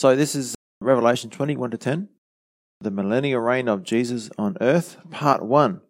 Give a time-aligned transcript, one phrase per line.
[0.00, 2.08] So this is Revelation 21 to 10,
[2.80, 5.82] the millennial reign of Jesus on earth, part 1.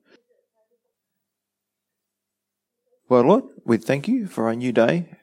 [3.09, 5.17] Well, Lord, we thank you for a new day.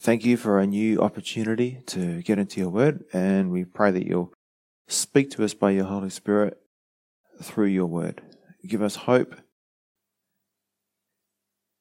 [0.00, 4.04] Thank you for a new opportunity to get into your word, and we pray that
[4.04, 4.32] you'll
[4.88, 6.58] speak to us by your Holy Spirit
[7.40, 8.20] through your word.
[8.66, 9.36] Give us hope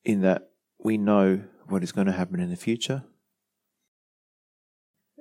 [0.05, 3.05] in that we know what is going to happen in the future.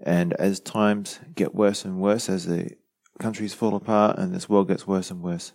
[0.02, 2.70] And as times get worse and worse, as the
[3.18, 5.52] countries fall apart and this world gets worse and worse,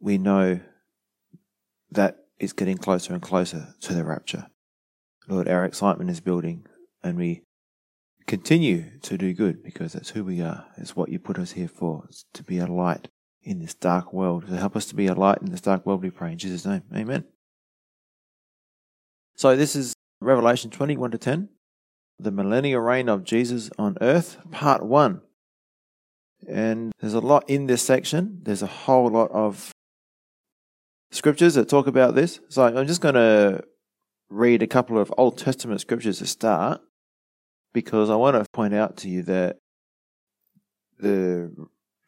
[0.00, 0.60] we know
[1.90, 4.46] that it's getting closer and closer to the rapture.
[5.28, 6.66] Lord, our excitement is building
[7.02, 7.42] and we
[8.26, 10.66] continue to do good because that's who we are.
[10.76, 12.04] It's what you put us here for.
[12.08, 13.08] It's to be a light
[13.42, 14.46] in this dark world.
[14.46, 16.64] To help us to be a light in this dark world, we pray in Jesus'
[16.64, 16.82] name.
[16.94, 17.24] Amen.
[19.34, 21.48] So this is Revelation 21 to 10,
[22.22, 25.20] the millennial reign of Jesus on earth, part 1.
[26.48, 28.40] And there's a lot in this section.
[28.42, 29.72] There's a whole lot of
[31.10, 32.40] scriptures that talk about this.
[32.48, 33.62] So I'm just going to
[34.28, 36.80] read a couple of Old Testament scriptures to start
[37.72, 39.58] because I want to point out to you that
[40.98, 41.52] the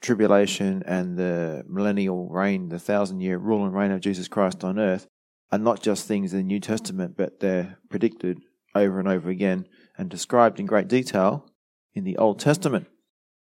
[0.01, 4.79] tribulation and the millennial reign, the thousand year rule and reign of Jesus Christ on
[4.79, 5.07] earth,
[5.53, 8.41] are not just things in the New Testament, but they're predicted
[8.75, 11.47] over and over again and described in great detail
[11.95, 12.87] in the Old Testament.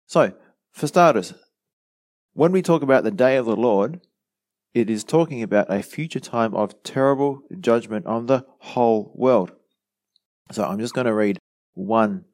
[0.05, 0.33] So,
[0.71, 1.33] for starters,
[2.33, 4.01] when we talk about the day of the Lord,
[4.73, 9.53] it is talking about a future time of terrible judgment on the whole world.
[10.51, 11.39] So I'm just going to read
[11.73, 12.25] one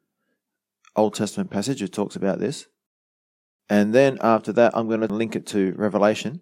[0.95, 2.65] Old Testament passage that talks about this.
[3.69, 6.41] And then after that, I'm going to link it to Revelation,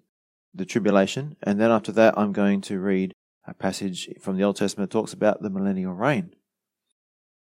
[0.53, 1.35] the tribulation.
[1.43, 3.13] And then after that, I'm going to read
[3.45, 6.33] a passage from the Old Testament that talks about the millennial reign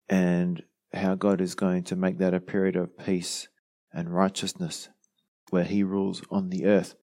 [0.09, 0.63] and
[0.94, 3.47] how God is going to make that a period of peace
[3.94, 4.89] and righteousness
[5.49, 6.95] where He rules on the earth.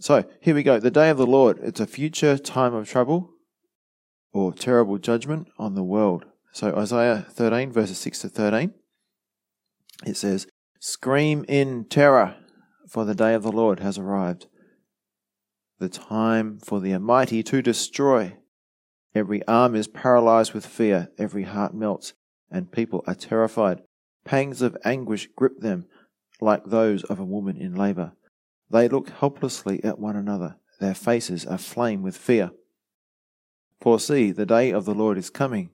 [0.00, 0.78] So here we go.
[0.78, 1.58] The day of the Lord.
[1.62, 3.30] It's a future time of trouble
[4.32, 6.24] or terrible judgment on the world.
[6.52, 8.74] So Isaiah 13, verses 6 to 13,
[10.06, 10.46] it says,
[10.80, 12.36] Scream in terror,
[12.88, 14.46] for the day of the Lord has arrived.
[15.78, 18.36] The time for the Almighty to destroy.
[19.14, 22.12] Every arm is paralyzed with fear, every heart melts,
[22.50, 23.82] and people are terrified.
[24.24, 25.86] Pangs of anguish grip them
[26.40, 28.12] like those of a woman in labor.
[28.70, 32.50] They look helplessly at one another, their faces aflame with fear.
[33.80, 35.70] For see, the day of the Lord is coming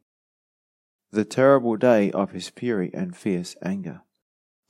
[1.15, 4.03] the terrible day of his fury and fierce anger.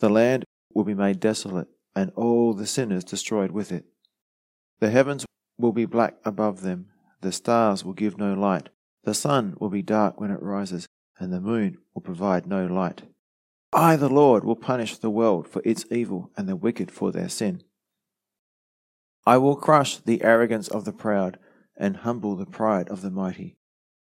[0.00, 0.44] The land
[0.74, 3.86] will be made desolate, and all the sinners destroyed with it.
[4.80, 5.24] The heavens
[5.58, 6.90] will be black above them,
[7.24, 8.68] the stars will give no light,
[9.02, 10.86] the sun will be dark when it rises,
[11.18, 13.02] and the moon will provide no light.
[13.72, 17.28] I, the Lord, will punish the world for its evil and the wicked for their
[17.28, 17.62] sin.
[19.26, 21.38] I will crush the arrogance of the proud
[21.76, 23.56] and humble the pride of the mighty.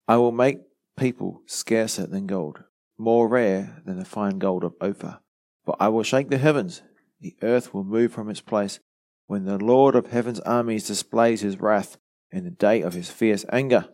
[0.06, 0.60] I will make
[0.96, 2.62] people scarcer than gold,
[2.96, 5.18] more rare than the fine gold of Ophir.
[5.64, 6.82] For I will shake the heavens,
[7.20, 8.78] the earth will move from its place,
[9.26, 11.98] when the Lord of heaven's armies displays his wrath
[12.30, 13.88] in the day of his fierce anger.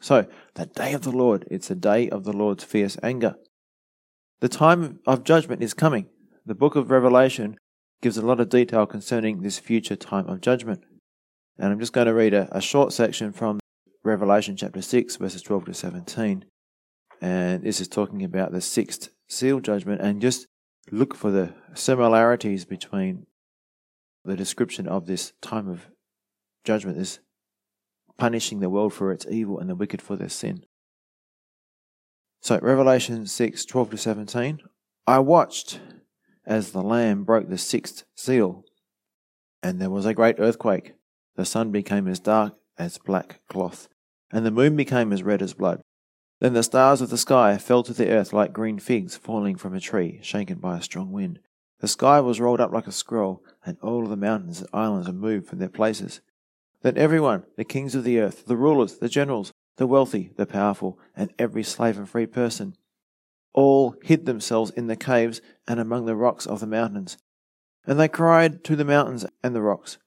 [0.00, 3.36] So, the day of the Lord, it's the day of the Lord's fierce anger.
[4.40, 6.06] The time of judgment is coming.
[6.46, 7.56] The book of Revelation
[8.00, 10.84] gives a lot of detail concerning this future time of judgment.
[11.58, 13.58] And I'm just going to read a, a short section from
[14.04, 16.44] Revelation chapter 6, verses 12 to 17.
[17.20, 20.00] And this is talking about the sixth seal judgment.
[20.00, 20.46] And just
[20.92, 23.26] look for the similarities between
[24.24, 25.88] the description of this time of
[26.64, 27.20] judgment, is
[28.16, 30.64] punishing the world for its evil and the wicked for their sin.
[32.40, 34.60] So, Revelation 6 12 to 17.
[35.06, 35.80] I watched
[36.46, 38.64] as the Lamb broke the sixth seal,
[39.62, 40.94] and there was a great earthquake.
[41.36, 43.88] The sun became as dark as black cloth,
[44.32, 45.82] and the moon became as red as blood.
[46.40, 49.74] Then the stars of the sky fell to the earth like green figs falling from
[49.74, 51.40] a tree, shaken by a strong wind.
[51.80, 55.14] The sky was rolled up like a scroll, and all the mountains and islands were
[55.14, 56.20] moved from their places.
[56.82, 60.98] Then everyone, the kings of the earth, the rulers, the generals, the wealthy, the powerful,
[61.16, 62.76] and every slave and free person,
[63.52, 67.16] all hid themselves in the caves and among the rocks of the mountains.
[67.86, 69.98] And they cried to the mountains and the rocks,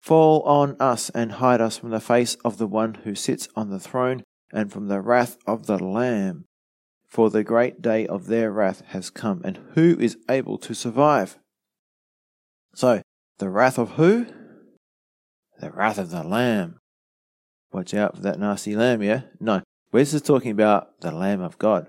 [0.00, 3.70] Fall on us and hide us from the face of the one who sits on
[3.70, 4.22] the throne
[4.52, 6.44] and from the wrath of the Lamb.
[7.06, 11.38] For the great day of their wrath has come, and who is able to survive?
[12.74, 13.02] So,
[13.38, 14.26] the wrath of who?
[15.60, 16.80] The wrath of the Lamb.
[17.72, 19.22] Watch out for that nasty lamb, yeah?
[19.40, 19.62] No,
[19.92, 21.88] we're just talking about the Lamb of God.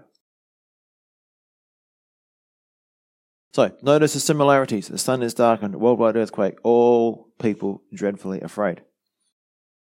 [3.53, 4.87] So, notice the similarities.
[4.87, 8.81] The sun is darkened, worldwide earthquake, all people dreadfully afraid.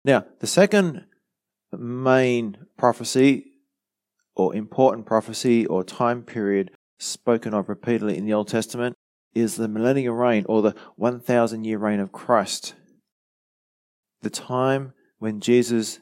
[0.04, 1.04] Now, the second
[1.76, 3.52] main prophecy
[4.34, 8.94] or important prophecy or time period spoken of repeatedly in the Old Testament
[9.34, 12.74] is the millennial reign or the 1,000 year reign of Christ.
[14.26, 16.00] The time when Jesus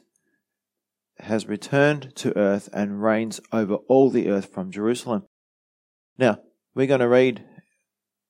[1.19, 5.27] has returned to earth and reigns over all the earth from Jerusalem.
[6.17, 6.39] Now,
[6.73, 7.45] we're going to read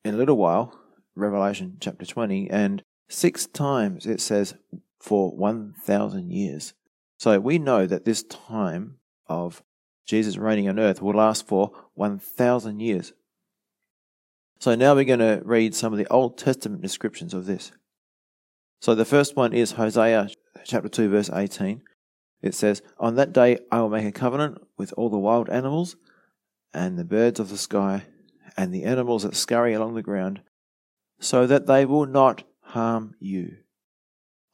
[0.03, 0.77] in a little while
[1.15, 4.56] Revelation chapter 20, and six times it says
[5.00, 6.74] for 1,000 years.
[7.18, 8.97] So we know that this time
[9.27, 9.63] of
[10.06, 13.13] Jesus reigning on earth will last for 1,000 years.
[14.59, 17.71] So now we're going to read some of the Old Testament descriptions of this.
[18.85, 20.29] So the first one is Hosea
[20.63, 21.81] chapter 2, verse 18.
[22.43, 25.95] It says, On that day I will make a covenant with all the wild animals
[26.71, 28.03] and the birds of the sky
[28.55, 30.41] and the animals that scurry along the ground,
[31.19, 33.57] so that they will not harm you.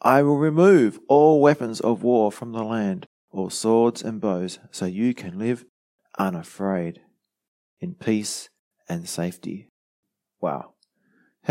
[0.01, 4.85] I will remove all weapons of war from the land, all swords and bows, so
[4.85, 5.65] you can live
[6.17, 7.01] unafraid,
[7.81, 8.47] in peace
[8.87, 9.67] and safety.
[10.39, 10.70] Wow.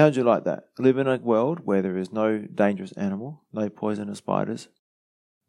[0.01, 0.65] How'd you like that?
[0.79, 4.69] Live in a world where there is no dangerous animal, no poisonous spiders,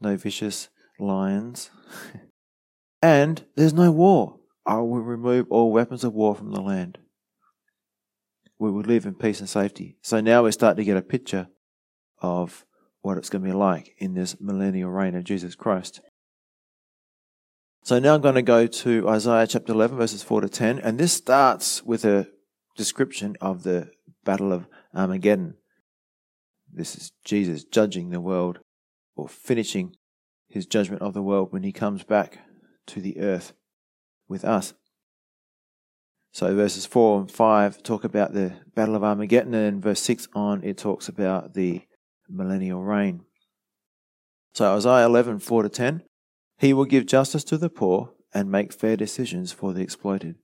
[0.01, 0.67] no vicious
[0.99, 1.71] lions,
[3.01, 4.41] and there's no war.
[4.65, 6.97] I will remove all weapons of war from the land.
[8.59, 9.95] We will live in peace and safety.
[10.01, 11.47] So now we start to get a picture
[12.21, 12.65] of
[12.99, 16.01] what it's going to be like in this millennial reign of Jesus Christ.
[17.83, 20.97] So now I'm going to go to Isaiah chapter 11, verses 4 to 10, and
[20.97, 22.27] this starts with a
[22.75, 23.89] description of the
[24.23, 25.55] Battle of Armageddon.
[26.71, 28.59] This is Jesus judging the world
[29.15, 29.95] or finishing
[30.47, 32.39] his judgment of the world when he comes back
[32.87, 33.53] to the earth
[34.27, 34.73] with us.
[36.33, 40.63] So verses 4 and 5 talk about the Battle of Armageddon, and verse 6 on
[40.63, 41.81] it talks about the
[42.29, 43.25] millennial reign.
[44.53, 46.03] So Isaiah 11, 4 to 10.
[46.57, 50.35] He will give justice to the poor and make fair decisions for the exploited.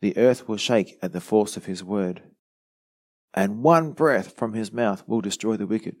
[0.00, 2.22] The earth will shake at the force of his word,
[3.34, 5.96] and one breath from his mouth will destroy the wicked.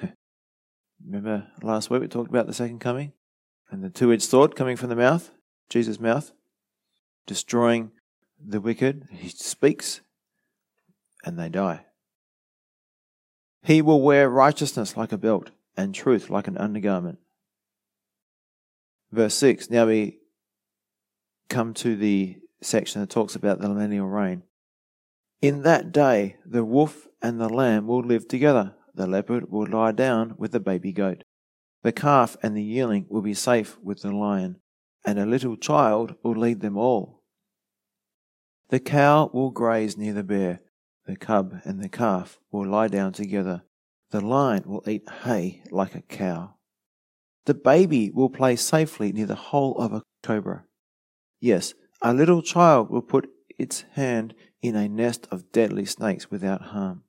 [1.04, 3.12] Remember last week we talked about the second coming
[3.70, 5.30] and the two edged sword coming from the mouth,
[5.70, 6.32] Jesus' mouth,
[7.26, 7.90] destroying
[8.38, 9.08] the wicked.
[9.10, 10.02] He speaks
[11.24, 11.86] and they die.
[13.64, 17.18] He will wear righteousness like a belt and truth like an undergarment.
[19.10, 19.70] Verse 6.
[19.70, 20.18] Now we
[21.48, 24.42] come to the section that talks about the millennial reign.
[25.42, 28.74] In that day, the wolf and the lamb will live together.
[28.94, 31.24] The leopard will lie down with the baby goat.
[31.82, 34.56] The calf and the yearling will be safe with the lion,
[35.04, 37.22] and a little child will lead them all.
[38.70, 40.60] The cow will graze near the bear,
[41.06, 43.62] the cub and the calf will lie down together.
[44.10, 46.54] The lion will eat hay like a cow.
[47.44, 50.64] The baby will play safely near the hole of a cobra.
[51.40, 53.28] Yes, a little child will put
[53.58, 57.02] its hand in a nest of deadly snakes without harm.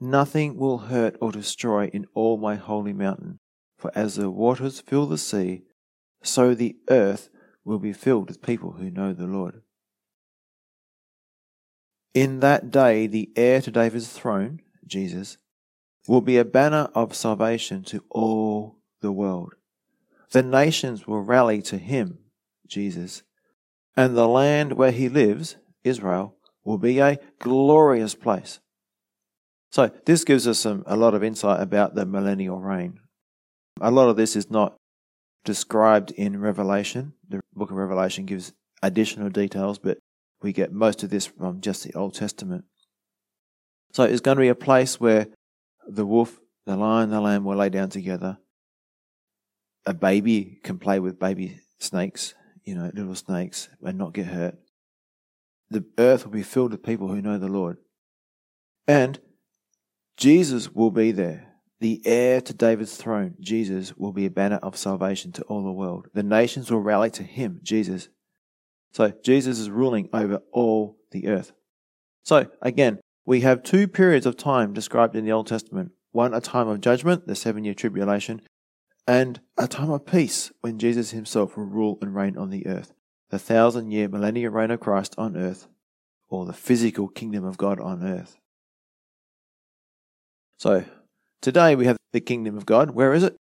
[0.00, 3.38] Nothing will hurt or destroy in all my holy mountain,
[3.78, 5.62] for as the waters fill the sea,
[6.22, 7.28] so the earth
[7.64, 9.62] will be filled with people who know the Lord.
[12.14, 15.38] In that day, the heir to David's throne, Jesus,
[16.08, 19.54] will be a banner of salvation to all the world.
[20.32, 22.18] The nations will rally to him,
[22.66, 23.22] Jesus,
[23.96, 28.60] and the land where he lives, Israel, will be a glorious place.
[29.70, 33.00] So this gives us some, a lot of insight about the millennial reign.
[33.80, 34.76] A lot of this is not
[35.44, 37.14] described in Revelation.
[37.28, 39.98] The book of Revelation gives additional details, but
[40.42, 42.64] we get most of this from just the Old Testament.
[43.92, 45.28] So it's going to be a place where
[45.86, 48.38] the wolf, the lion, the lamb will lay down together.
[49.86, 52.34] A baby can play with baby snakes,
[52.64, 54.56] you know, little snakes, and not get hurt.
[55.72, 57.78] The earth will be filled with people who know the Lord.
[58.86, 59.18] And
[60.16, 61.48] Jesus will be there.
[61.80, 65.72] The heir to David's throne, Jesus, will be a banner of salvation to all the
[65.72, 66.08] world.
[66.14, 68.08] The nations will rally to him, Jesus,
[68.92, 71.52] so Jesus is ruling over all the earth.
[72.24, 75.92] So again, we have two periods of time described in the Old Testament.
[76.12, 78.42] One, a time of judgment, the seven year tribulation,
[79.06, 82.92] and a time of peace when Jesus himself will rule and reign on the earth.
[83.32, 85.66] The thousand year millennial reign of Christ on earth,
[86.28, 88.36] or the physical kingdom of God on earth.
[90.58, 90.84] So,
[91.40, 92.90] today we have the kingdom of God.
[92.90, 93.36] Where is it?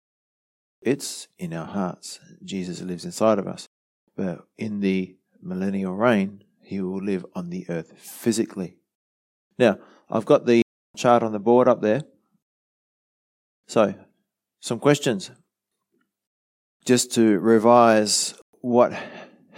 [0.83, 2.21] It's in our hearts.
[2.45, 3.67] Jesus lives inside of us.
[4.15, 8.77] But in the millennial reign, he will live on the earth physically.
[9.59, 9.79] Now,
[10.11, 10.61] I've got the
[10.99, 12.03] chart on the board up there.
[13.69, 13.95] So,
[14.61, 15.31] some questions.
[16.85, 18.93] Just to revise what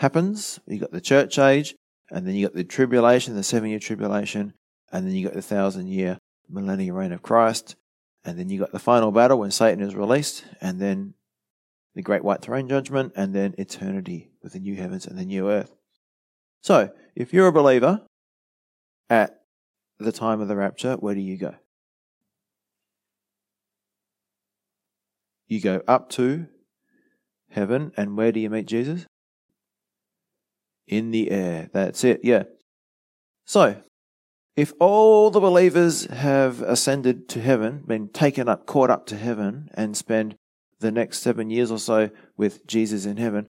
[0.00, 1.74] happens, you got the church age,
[2.10, 4.54] and then you got the tribulation, the seven year tribulation,
[4.90, 6.16] and then you got the thousand year
[6.48, 7.76] millennial reign of Christ,
[8.24, 11.12] and then you got the final battle when Satan is released, and then
[11.94, 15.50] the great white throne judgment, and then eternity with the new heavens and the new
[15.50, 15.74] earth.
[16.62, 18.00] So, if you're a believer
[19.10, 19.42] at
[19.98, 21.56] the time of the rapture, where do you go?
[25.46, 26.46] You go up to
[27.50, 29.04] heaven, and where do you meet Jesus?
[30.90, 31.70] In the air.
[31.72, 32.42] That's it, yeah.
[33.46, 33.76] So,
[34.56, 39.70] if all the believers have ascended to heaven, been taken up, caught up to heaven,
[39.74, 40.34] and spend
[40.80, 43.46] the next seven years or so with Jesus in heaven,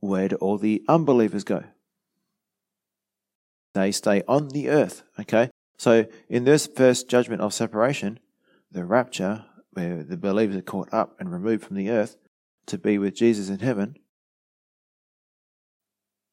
[0.00, 1.64] where do all the unbelievers go?
[3.74, 5.48] They stay on the earth, okay?
[5.78, 8.20] So in this first judgment of separation,
[8.70, 12.18] the rapture, where the believers are caught up and removed from the earth
[12.66, 13.96] to be with Jesus in heaven,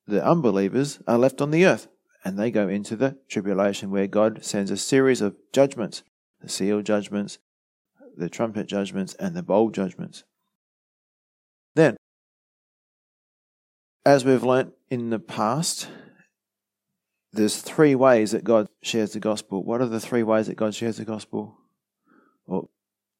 [0.09, 1.87] the unbelievers are left on the earth
[2.23, 6.03] and they go into the tribulation where God sends a series of judgments
[6.41, 7.37] the seal judgments,
[8.15, 10.23] the trumpet judgments, and the bowl judgments.
[11.75, 11.97] Then,
[14.05, 15.89] as we've learnt in the past,
[17.31, 19.63] there's three ways that God shares the gospel.
[19.63, 21.57] What are the three ways that God shares the gospel?
[22.47, 22.69] Or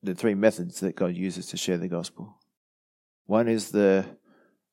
[0.02, 2.38] the three methods that God uses to share the gospel.
[3.26, 4.06] One is the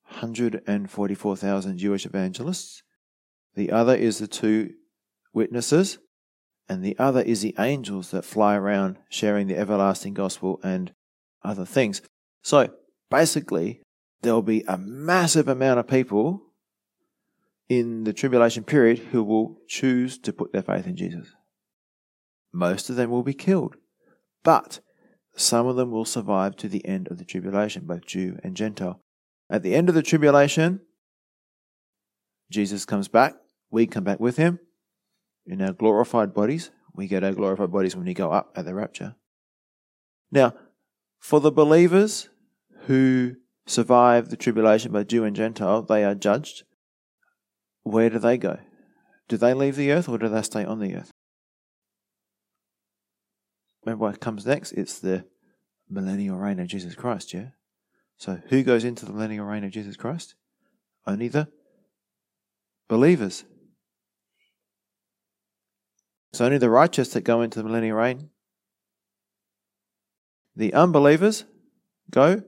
[0.09, 2.83] 144,000 Jewish evangelists.
[3.55, 4.75] The other is the two
[5.33, 5.99] witnesses,
[6.69, 10.93] and the other is the angels that fly around sharing the everlasting gospel and
[11.45, 12.03] other things.
[12.43, 12.71] So
[13.11, 13.83] basically,
[14.23, 16.43] there'll be a massive amount of people
[17.69, 21.29] in the tribulation period who will choose to put their faith in Jesus.
[22.53, 23.77] Most of them will be killed,
[24.43, 24.81] but
[25.37, 29.01] some of them will survive to the end of the tribulation, both Jew and Gentile.
[29.49, 30.81] At the end of the tribulation,
[32.51, 33.35] Jesus comes back
[33.71, 34.59] we come back with him
[35.45, 36.71] in our glorified bodies.
[36.95, 39.17] We get our glorified bodies when we go up at the rapture.
[40.31, 40.55] Now,
[41.19, 42.29] for the believers
[42.87, 43.37] who
[43.67, 46.63] survive the tribulation, both Jew and Gentile, they are judged.
[47.83, 48.59] Where do they go?
[49.29, 51.11] Do they leave the earth or do they stay on the earth?
[53.85, 54.73] Remember what comes next?
[54.73, 55.27] It's the
[55.89, 57.49] millennial reign of Jesus Christ, yeah?
[58.19, 60.35] So who goes into the millennial reign of Jesus Christ?
[61.07, 61.49] Only the
[62.89, 63.45] believers.
[66.33, 68.31] It's only the righteous that go into the millennial reign.
[70.55, 71.45] The unbelievers
[72.11, 72.43] go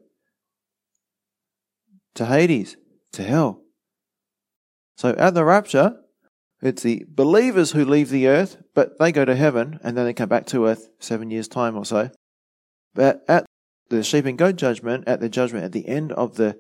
[2.15, 2.77] to Hades,
[3.13, 3.63] to hell.
[4.97, 6.01] So at the rapture,
[6.61, 10.13] it's the believers who leave the earth, but they go to heaven and then they
[10.13, 12.11] come back to earth seven years' time or so.
[12.95, 13.47] But at
[13.91, 16.59] the sheep and goat judgment, at the judgment at the end of the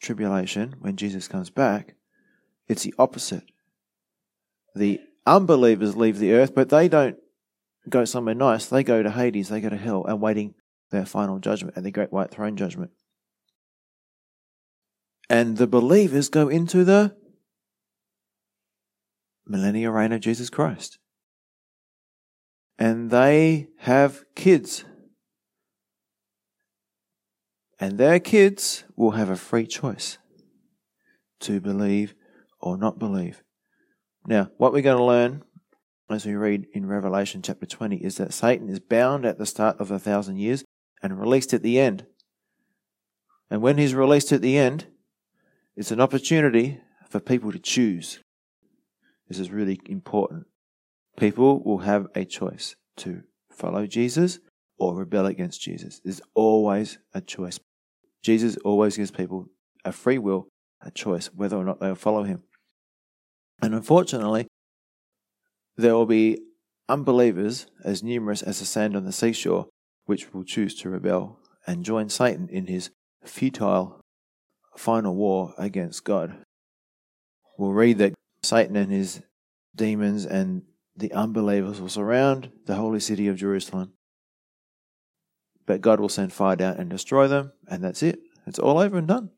[0.00, 1.94] tribulation, when Jesus comes back,
[2.68, 3.44] it's the opposite.
[4.74, 7.16] The unbelievers leave the earth, but they don't
[7.88, 8.66] go somewhere nice.
[8.66, 10.54] They go to Hades, they go to hell, and waiting
[10.90, 12.90] their final judgment and the great white throne judgment.
[15.28, 17.16] And the believers go into the
[19.46, 20.98] millennial reign of Jesus Christ.
[22.78, 24.84] And they have kids.
[27.80, 30.18] And their kids will have a free choice
[31.40, 32.14] to believe
[32.60, 33.42] or not believe.
[34.26, 35.42] Now, what we're going to learn
[36.10, 39.80] as we read in Revelation chapter 20 is that Satan is bound at the start
[39.80, 40.64] of a thousand years
[41.02, 42.06] and released at the end.
[43.50, 44.86] And when he's released at the end,
[45.76, 48.20] it's an opportunity for people to choose.
[49.28, 50.46] This is really important.
[51.16, 54.38] People will have a choice to follow Jesus
[54.78, 56.00] or rebel against Jesus.
[56.04, 57.58] There's always a choice.
[58.22, 59.48] Jesus always gives people
[59.84, 60.48] a free will,
[60.80, 62.42] a choice, whether or not they'll follow him.
[63.62, 64.46] And unfortunately,
[65.76, 66.38] there will be
[66.88, 69.66] unbelievers as numerous as the sand on the seashore,
[70.06, 72.90] which will choose to rebel and join Satan in his
[73.24, 74.00] futile
[74.76, 76.44] final war against God.
[77.56, 79.22] We'll read that Satan and his
[79.74, 80.62] demons and
[80.96, 83.92] the unbelievers will surround the holy city of Jerusalem.
[85.66, 88.18] But God will send fire down and destroy them, and that's it.
[88.46, 89.30] It's all over and done.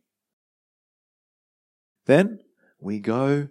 [2.07, 2.41] Then
[2.81, 3.49] we go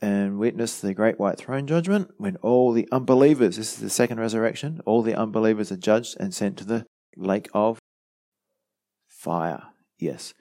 [0.00, 4.20] and witness the great white throne judgment when all the unbelievers, this is the second
[4.20, 6.84] resurrection, all the unbelievers are judged and sent to the
[7.16, 7.78] lake of
[9.08, 9.62] fire.
[9.98, 10.34] Yes.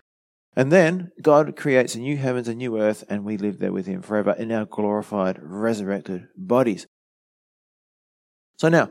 [0.55, 3.87] And then God creates a new heavens and new earth, and we live there with
[3.87, 6.85] Him forever in our glorified, resurrected bodies.
[8.57, 8.89] So now,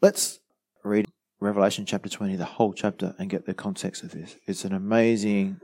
[0.00, 0.40] let's
[0.82, 1.06] read
[1.40, 4.36] Revelation chapter 20, the whole chapter, and get the context of this.
[4.46, 5.60] It's an amazing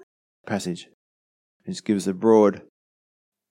[0.46, 0.88] passage.
[1.64, 2.62] It gives a broad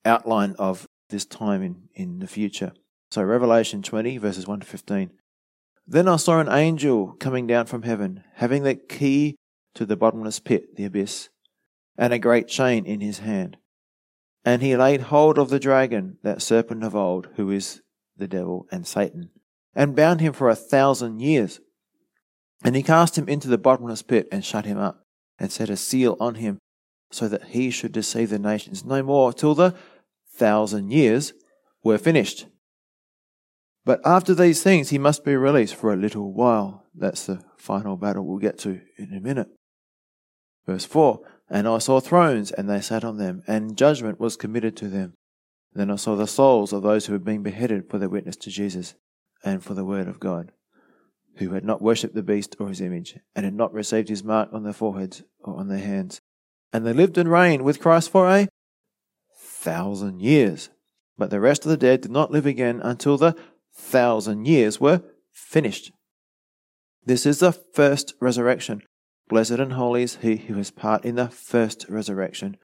[0.04, 2.74] outline of this time in, in the future.
[3.12, 5.12] So, Revelation 20, verses 1 to 15.
[5.88, 9.36] Then I saw an angel coming down from heaven, having the key
[9.76, 11.30] to the bottomless pit, the abyss,
[11.98, 13.58] and a great chain in his hand.
[14.44, 17.82] And he laid hold of the dragon, that serpent of old, who is
[18.18, 19.30] the devil and Satan,
[19.76, 21.60] and bound him for a thousand years.
[22.64, 25.04] And he cast him into the bottomless pit and shut him up,
[25.38, 26.58] and set a seal on him,
[27.12, 29.76] so that he should deceive the nations no more till the
[30.34, 31.34] thousand years
[31.84, 32.48] were finished.
[33.84, 36.86] But after these things, he must be released for a little while.
[36.96, 39.50] That's the final battle we'll get to in a minute.
[40.66, 44.76] Verse 4 And I saw thrones, and they sat on them, and judgment was committed
[44.78, 45.14] to them.
[45.74, 48.50] Then I saw the souls of those who had been beheaded for their witness to
[48.50, 48.96] Jesus
[49.46, 50.52] and for the word of God,
[51.38, 54.50] who had not worshipped the beast or his image, and had not received his mark
[54.52, 56.20] on their foreheads or on their hands.
[56.74, 58.50] And they lived and reigned with Christ for a
[59.40, 60.70] thousand years.
[61.18, 63.36] But the rest of the dead did not live again until the
[63.74, 65.92] thousand years were finished.
[67.06, 68.82] This is the first resurrection.
[69.30, 72.58] Blessed and holy is he who has part in the first resurrection.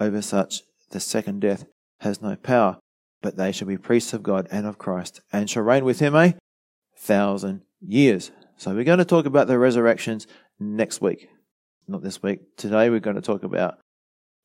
[0.00, 1.64] Over such the second death
[2.00, 2.78] has no power,
[3.22, 6.14] but they shall be priests of God and of Christ, and shall reign with him
[6.14, 6.34] a
[6.96, 8.30] thousand years.
[8.56, 10.26] So we're going to talk about the resurrections
[10.58, 11.28] next week.
[11.86, 12.40] Not this week.
[12.56, 13.78] Today we're going to talk about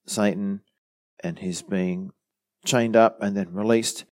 [0.05, 0.61] Satan
[1.23, 2.11] and his being
[2.65, 4.05] chained up and then released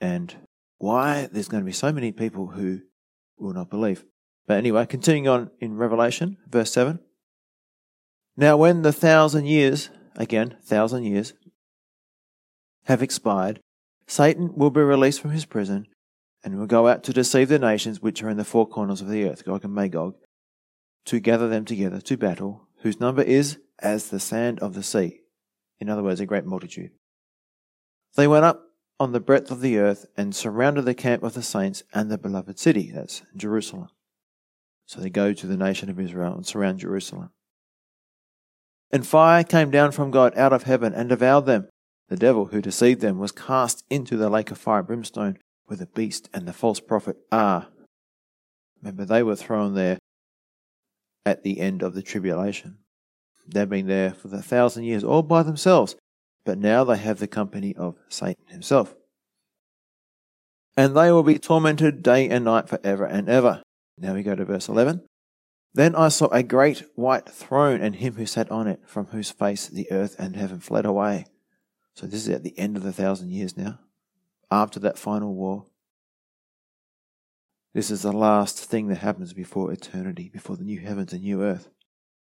[0.00, 0.34] and
[0.78, 2.80] why there's going to be so many people who
[3.38, 4.04] will not believe.
[4.46, 7.00] But anyway, continuing on in Revelation, verse 7.
[8.36, 11.32] Now, when the thousand years, again, thousand years,
[12.84, 13.60] have expired,
[14.06, 15.86] Satan will be released from his prison
[16.44, 19.08] and will go out to deceive the nations which are in the four corners of
[19.08, 20.14] the earth, Gog and Magog,
[21.06, 25.20] to gather them together to battle, whose number is as the sand of the sea.
[25.80, 26.90] In other words, a great multitude.
[28.16, 28.62] They went up
[28.98, 32.16] on the breadth of the earth and surrounded the camp of the saints and the
[32.16, 33.88] beloved city, that's Jerusalem.
[34.86, 37.30] So they go to the nation of Israel and surround Jerusalem.
[38.90, 41.68] And fire came down from God out of heaven and devoured them.
[42.08, 45.76] The devil who deceived them was cast into the lake of fire and brimstone, where
[45.76, 47.68] the beast and the false prophet are.
[48.80, 49.98] Remember, they were thrown there
[51.24, 52.78] at the end of the tribulation.
[53.48, 55.96] They've been there for the thousand years all by themselves,
[56.44, 58.94] but now they have the company of Satan himself.
[60.76, 63.62] And they will be tormented day and night forever and ever.
[63.98, 65.02] Now we go to verse 11.
[65.74, 69.30] Then I saw a great white throne and him who sat on it, from whose
[69.30, 71.26] face the earth and heaven fled away.
[71.96, 73.80] So this is at the end of the thousand years now,
[74.50, 75.64] after that final war.
[77.72, 81.42] This is the last thing that happens before eternity, before the new heavens and new
[81.42, 81.70] earth.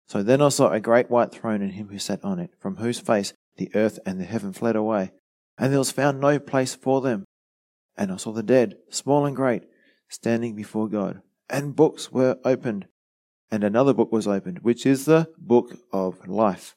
[0.07, 2.77] So then I saw a great white throne and him who sat on it, from
[2.77, 5.11] whose face the earth and the heaven fled away,
[5.59, 7.25] and there was found no place for them.
[7.97, 9.65] And I saw the dead, small and great,
[10.09, 12.87] standing before God, and books were opened,
[13.51, 16.77] and another book was opened, which is the book of life.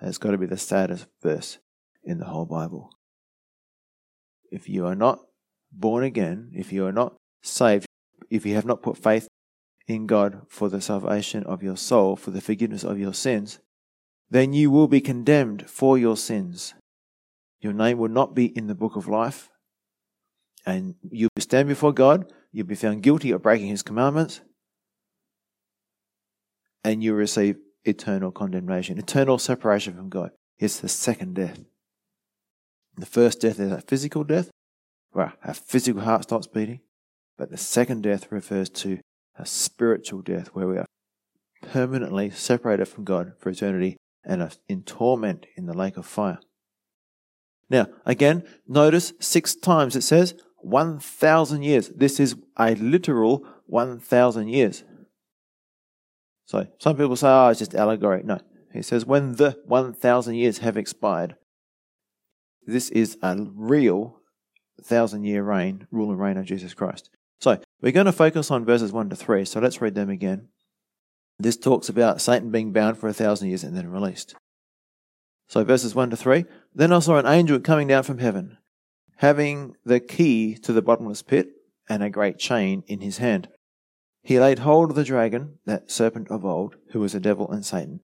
[0.00, 1.58] That's got to be the saddest verse
[2.04, 2.90] in the whole Bible.
[4.50, 5.20] If you are not
[5.72, 7.86] born again, if you are not saved,
[8.30, 9.28] if you have not put faith
[9.86, 13.60] in God for the salvation of your soul, for the forgiveness of your sins,
[14.30, 16.74] then you will be condemned for your sins.
[17.60, 19.48] Your name will not be in the book of life,
[20.64, 22.32] and you'll stand before God.
[22.52, 24.40] You'll be found guilty of breaking His commandments,
[26.82, 30.30] and you receive eternal condemnation, eternal separation from God.
[30.58, 31.60] It's the second death.
[32.96, 34.50] The first death is a physical death,
[35.12, 36.80] where our physical heart stops beating,
[37.36, 39.00] but the second death refers to
[39.38, 40.86] a spiritual death, where we are
[41.62, 46.38] permanently separated from God for eternity and are in torment in the lake of fire.
[47.68, 51.88] Now, again, notice six times it says 1,000 years.
[51.90, 54.84] This is a literal 1,000 years.
[56.46, 58.22] So some people say, oh, it's just allegory.
[58.24, 58.38] No.
[58.72, 61.36] He says, when the 1,000 years have expired,
[62.66, 64.20] this is a real
[64.82, 67.10] thousand year reign, rule and reign of Jesus Christ.
[67.40, 69.44] So we're going to focus on verses 1 to 3.
[69.44, 70.48] So let's read them again.
[71.38, 74.34] This talks about Satan being bound for a thousand years and then released.
[75.48, 76.44] So verses 1 to 3.
[76.74, 78.58] Then I saw an angel coming down from heaven,
[79.16, 81.48] having the key to the bottomless pit
[81.88, 83.48] and a great chain in his hand.
[84.26, 87.64] He laid hold of the dragon, that serpent of old, who was the devil and
[87.64, 88.00] Satan,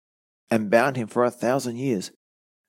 [0.52, 2.12] and bound him for a thousand years.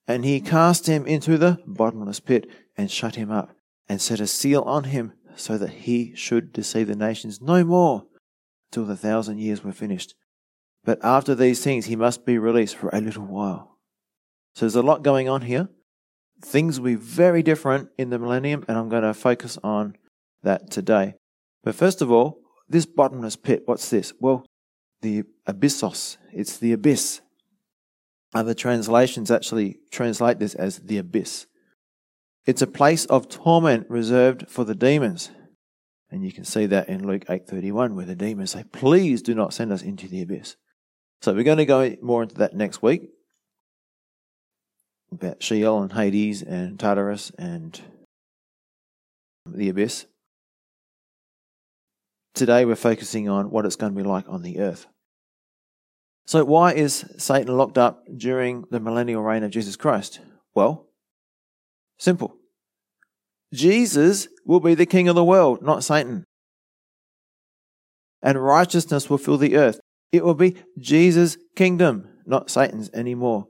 [0.08, 3.54] And he cast him into the bottomless pit and shut him up,
[3.88, 8.06] and set a seal on him, so that he should deceive the nations no more
[8.72, 10.16] till the thousand years were finished.
[10.84, 13.78] But after these things he must be released for a little while.
[14.56, 15.68] So there's a lot going on here.
[16.42, 19.94] Things will be very different in the millennium, and I'm going to focus on
[20.42, 21.14] that today.
[21.62, 24.12] But first of all, this bottomless pit, what's this?
[24.20, 24.44] Well,
[25.02, 26.16] the abyssos.
[26.32, 27.20] It's the abyss.
[28.34, 31.46] Other translations actually translate this as the abyss.
[32.46, 35.30] It's a place of torment reserved for the demons.
[36.10, 39.54] And you can see that in Luke 8:31 where the demons say, "Please do not
[39.54, 40.56] send us into the abyss."
[41.22, 43.10] So we're going to go more into that next week
[45.10, 47.80] about Sheol and Hades and Tartarus and
[49.46, 50.06] the abyss.
[52.34, 54.86] Today we're focusing on what it's going to be like on the earth.
[56.26, 60.20] So, why is Satan locked up during the millennial reign of Jesus Christ?
[60.54, 60.88] Well,
[61.98, 62.36] simple.
[63.52, 66.24] Jesus will be the king of the world, not Satan.
[68.20, 69.78] And righteousness will fill the earth.
[70.10, 73.46] It will be Jesus' kingdom, not Satan's anymore.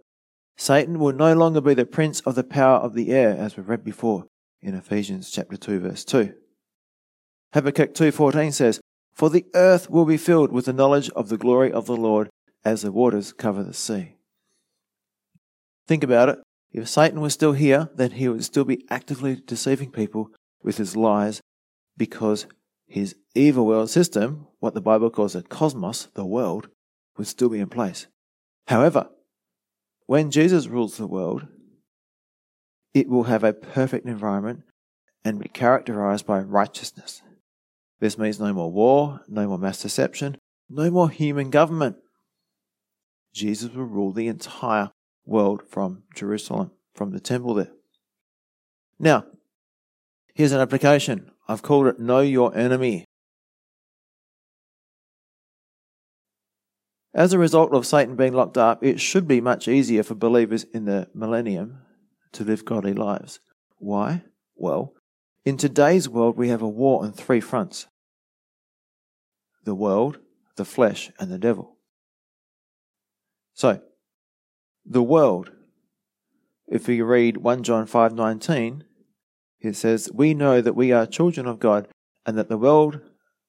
[0.59, 3.69] Satan will no longer be the prince of the power of the air, as we've
[3.69, 4.27] read before
[4.61, 6.35] in Ephesians chapter 2, verse 2.
[7.55, 8.81] Habakkuk 2:14 says,
[9.13, 12.29] "For the earth will be filled with the knowledge of the glory of the Lord
[12.65, 14.17] as the waters cover the sea."
[15.87, 16.43] Think about it.
[16.73, 20.33] If Satan was still here, then he would still be actively deceiving people
[20.65, 21.41] with his lies
[21.97, 22.49] because
[22.89, 26.69] his evil world system, what the Bible calls a cosmos, the world,
[27.17, 28.09] would still be in place.
[28.67, 29.11] However,
[30.07, 31.47] when Jesus rules the world,
[32.93, 34.65] it will have a perfect environment
[35.25, 37.23] and be characterized by righteousness.
[38.01, 40.37] This means no more war, no more mass deception,
[40.69, 41.97] no more human government.
[43.33, 44.91] Jesus will rule the entire
[45.25, 47.73] world from Jerusalem, from the temple there.
[48.99, 49.25] Now,
[50.35, 51.31] here's an application.
[51.49, 53.05] I've called it Know Your Enemy.
[57.15, 60.65] As a result of Satan being locked up, it should be much easier for believers
[60.75, 61.79] in the millennium
[62.33, 63.39] to live godly lives.
[63.79, 64.25] Why?
[64.57, 64.95] Well,
[65.45, 67.87] in today's world, we have a war on three fronts
[69.65, 70.19] the world,
[70.57, 71.77] the flesh, and the devil.
[73.55, 73.81] So,
[74.85, 75.53] the world,
[76.69, 78.85] if we read 1 John 5:19,
[79.61, 81.89] it says, "We know that we are children of God
[82.27, 83.01] and that the world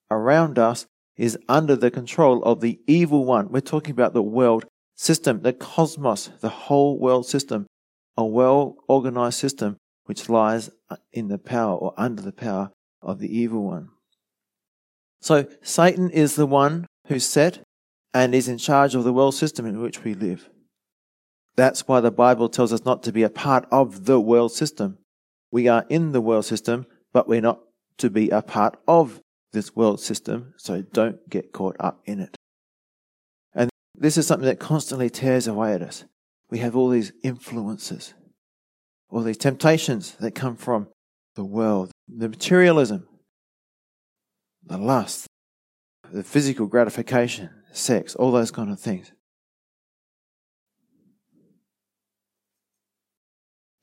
[0.10, 0.86] around us
[1.17, 5.51] is under the control of the evil one." We're talking about the world system, the
[5.53, 7.67] cosmos, the whole world system,
[8.15, 10.70] a well organized system which lies
[11.12, 13.89] in the power or under the power of the evil one.
[15.22, 17.62] So Satan is the one who set
[18.13, 20.50] and is in charge of the world system in which we live.
[21.56, 24.98] That's why the Bible tells us not to be a part of the world system.
[25.52, 27.60] We are in the world system, but we're not
[27.98, 29.22] to be a part of
[29.54, 32.36] this world system, so don't get caught up in it.
[33.54, 36.04] And this is something that constantly tears away at us.
[36.50, 38.13] We have all these influences,
[39.10, 40.88] all these temptations that come from
[41.36, 43.08] the world, the materialism,
[44.65, 45.28] the lust,
[46.12, 49.12] the physical gratification, sex, all those kind of things.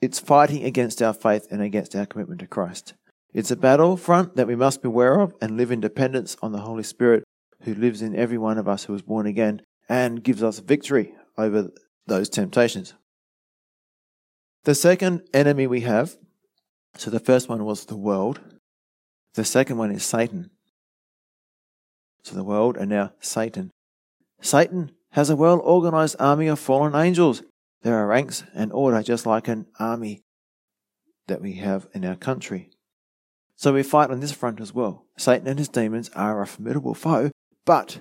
[0.00, 2.94] It's fighting against our faith and against our commitment to Christ.
[3.32, 6.60] It's a battle front that we must beware of and live in dependence on the
[6.60, 7.24] Holy Spirit
[7.62, 11.14] who lives in every one of us who is born again and gives us victory
[11.38, 11.70] over
[12.06, 12.94] those temptations.
[14.64, 16.16] The second enemy we have,
[16.96, 18.40] so the first one was the world,
[19.34, 20.50] the second one is Satan.
[22.22, 23.70] So the world and now Satan.
[24.40, 27.42] Satan has a well organized army of fallen angels.
[27.82, 30.20] There are ranks and order just like an army
[31.26, 32.70] that we have in our country.
[33.56, 35.06] So we fight on this front as well.
[35.18, 37.32] Satan and his demons are a formidable foe,
[37.66, 37.98] but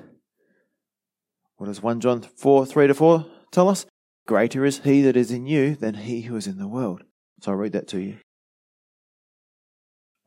[1.58, 3.86] what does 1 John 4 3 to 4 tell us?
[4.28, 7.04] Greater is he that is in you than he who is in the world.
[7.42, 8.18] So I'll read that to you.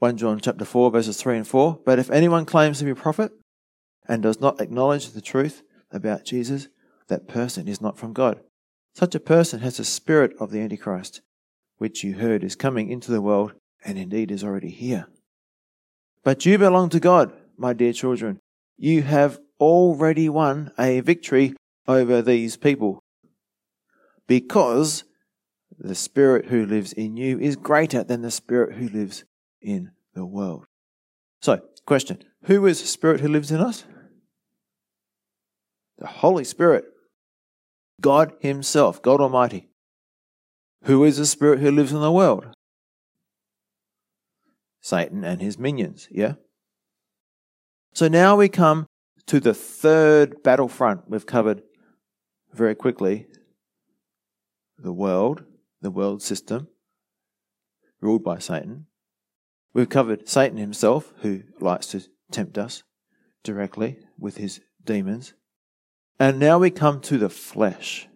[0.01, 1.81] 1 John chapter 4 verses 3 and 4.
[1.85, 3.33] But if anyone claims to be a prophet
[4.07, 5.63] and does not acknowledge the truth,
[5.95, 6.69] about Jesus,
[7.09, 8.41] that person is not from God.
[8.95, 11.23] Such a person has the spirit of the Antichrist,
[11.79, 13.53] which you heard is coming into the world
[13.85, 15.07] and indeed is already here.
[16.23, 18.41] But you belong to God, my dear children.
[18.77, 21.55] You have already won a victory
[21.87, 23.01] over these people
[24.27, 25.05] because
[25.79, 29.25] the spirit who lives in you is greater than the spirit who lives
[29.61, 30.67] in the world.
[31.43, 33.85] So, question Who is the spirit who lives in us?
[35.99, 36.85] The Holy Spirit.
[38.01, 39.69] God Himself, God Almighty.
[40.85, 42.47] Who is the spirit who lives in the world?
[44.81, 46.35] Satan and his minions, yeah?
[47.95, 48.87] So now we come
[49.27, 51.63] to the third battlefront we've covered
[52.53, 53.27] very quickly
[54.79, 55.45] the world,
[55.81, 56.69] the world system,
[58.01, 58.87] ruled by Satan.
[59.73, 62.83] We've covered Satan himself, who likes to tempt us
[63.43, 65.35] directly with his demons.
[66.19, 68.09] And now we come to the flesh.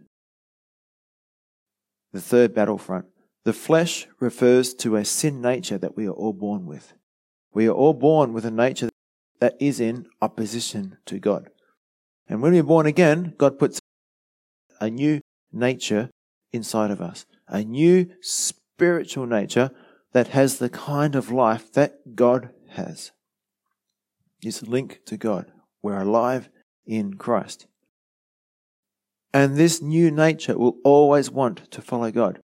[2.13, 3.07] The third battlefront.
[3.45, 6.93] The flesh refers to a sin nature that we are all born with.
[7.53, 8.91] We are all born with a nature
[9.41, 11.51] that is in opposition to God.
[12.29, 13.81] And when we're born again, God puts
[14.81, 15.21] a new
[15.53, 16.11] nature
[16.53, 19.71] inside of us, a new spiritual nature
[20.13, 23.13] that has the kind of life that God has.
[24.43, 25.51] It's linked to God.
[25.83, 26.49] We're alive
[26.87, 27.67] in Christ.
[29.33, 32.41] And this new nature will always want to follow God.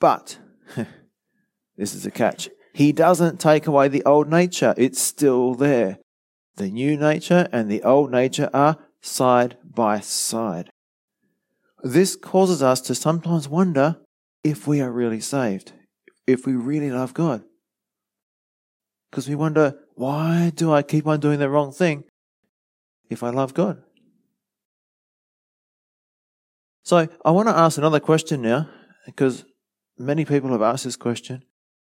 [0.00, 0.38] But,
[1.76, 4.74] this is a catch, He doesn't take away the old nature.
[4.76, 5.98] It's still there.
[6.56, 10.71] The new nature and the old nature are side by side.
[11.82, 13.96] This causes us to sometimes wonder
[14.44, 15.72] if we are really saved,
[16.26, 17.42] if we really love God.
[19.10, 22.04] Because we wonder, why do I keep on doing the wrong thing
[23.10, 23.82] if I love God?
[26.84, 28.68] So I want to ask another question now,
[29.06, 29.44] because
[29.98, 31.42] many people have asked this question.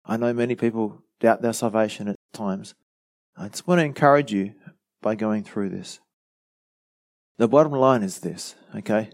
[0.05, 2.75] I know many people doubt their salvation at times.
[3.35, 4.53] I just want to encourage you
[5.01, 5.99] by going through this.
[7.37, 9.09] The bottom line is this, okay?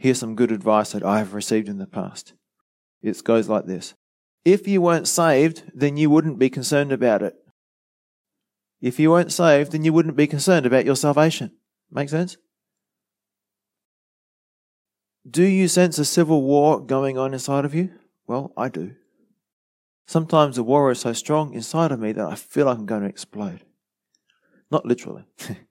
[0.00, 2.32] Here's some good advice that I have received in the past.
[3.02, 3.92] It goes like this
[4.46, 7.34] If you weren't saved, then you wouldn't be concerned about it.
[8.80, 11.52] If you weren't saved, then you wouldn't be concerned about your salvation.
[11.90, 12.38] Make sense?
[15.30, 17.90] Do you sense a civil war going on inside of you?
[18.26, 18.94] Well, I do.
[20.06, 23.02] Sometimes the war is so strong inside of me that I feel like I'm going
[23.02, 23.66] to explode.
[24.70, 25.26] Not literally.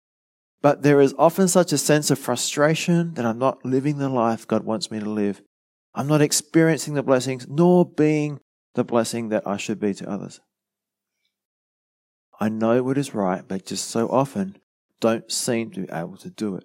[0.61, 4.47] but there is often such a sense of frustration that I'm not living the life
[4.47, 5.41] God wants me to live.
[5.95, 8.39] I'm not experiencing the blessings nor being
[8.75, 10.39] the blessing that I should be to others.
[12.39, 14.57] I know what is right, but just so often
[14.99, 16.63] don't seem to be able to do it.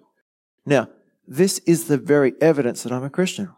[0.65, 0.89] Now,
[1.27, 3.51] this is the very evidence that I'm a Christian.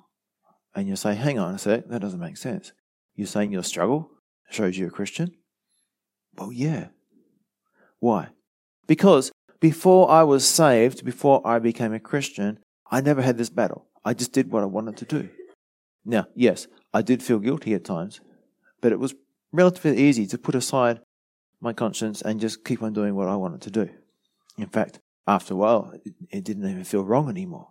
[0.75, 2.71] And you say, hang on a sec, that doesn't make sense.
[3.15, 4.11] You're saying your struggle
[4.49, 5.31] shows you're a Christian?
[6.37, 6.87] Well, yeah.
[7.99, 8.29] Why?
[8.85, 12.59] Because before I was saved, before I became a Christian,
[12.91, 13.85] I never had this battle.
[14.05, 15.29] I just did what I wanted to do.
[16.05, 18.21] Now, yes, I did feel guilty at times,
[18.81, 19.15] but it was
[19.51, 21.01] relatively easy to put aside
[21.59, 23.89] my conscience and just keep on doing what I wanted to do.
[24.57, 25.93] In fact, after a while,
[26.29, 27.69] it didn't even feel wrong anymore.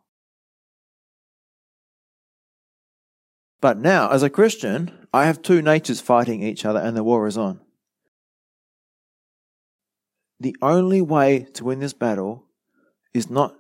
[3.61, 7.27] But now, as a Christian, I have two natures fighting each other and the war
[7.27, 7.61] is on.
[10.39, 12.45] The only way to win this battle
[13.15, 13.55] is not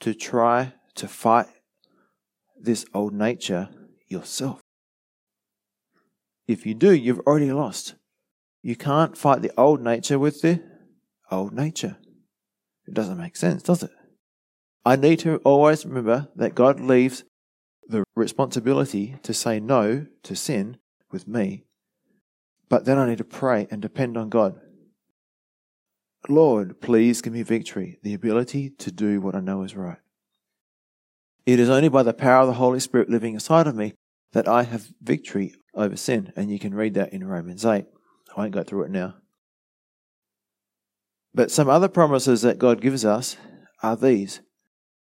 [0.00, 1.46] to try to fight
[2.60, 3.68] this old nature
[4.08, 4.60] yourself.
[6.46, 7.94] If you do, you've already lost.
[8.62, 10.62] You can't fight the old nature with the
[11.30, 11.96] old nature.
[12.86, 13.90] It doesn't make sense, does it?
[14.84, 17.24] I need to always remember that God leaves
[17.86, 20.78] the responsibility to say no to sin
[21.10, 21.64] with me,
[22.68, 24.60] but then I need to pray and depend on God.
[26.28, 29.98] Lord, please give me victory, the ability to do what I know is right.
[31.44, 33.94] It is only by the power of the Holy Spirit living inside of me
[34.32, 37.84] that I have victory over sin, and you can read that in Romans 8.
[37.84, 39.14] I won't go through it now.
[41.34, 43.36] But some other promises that God gives us
[43.82, 44.40] are these.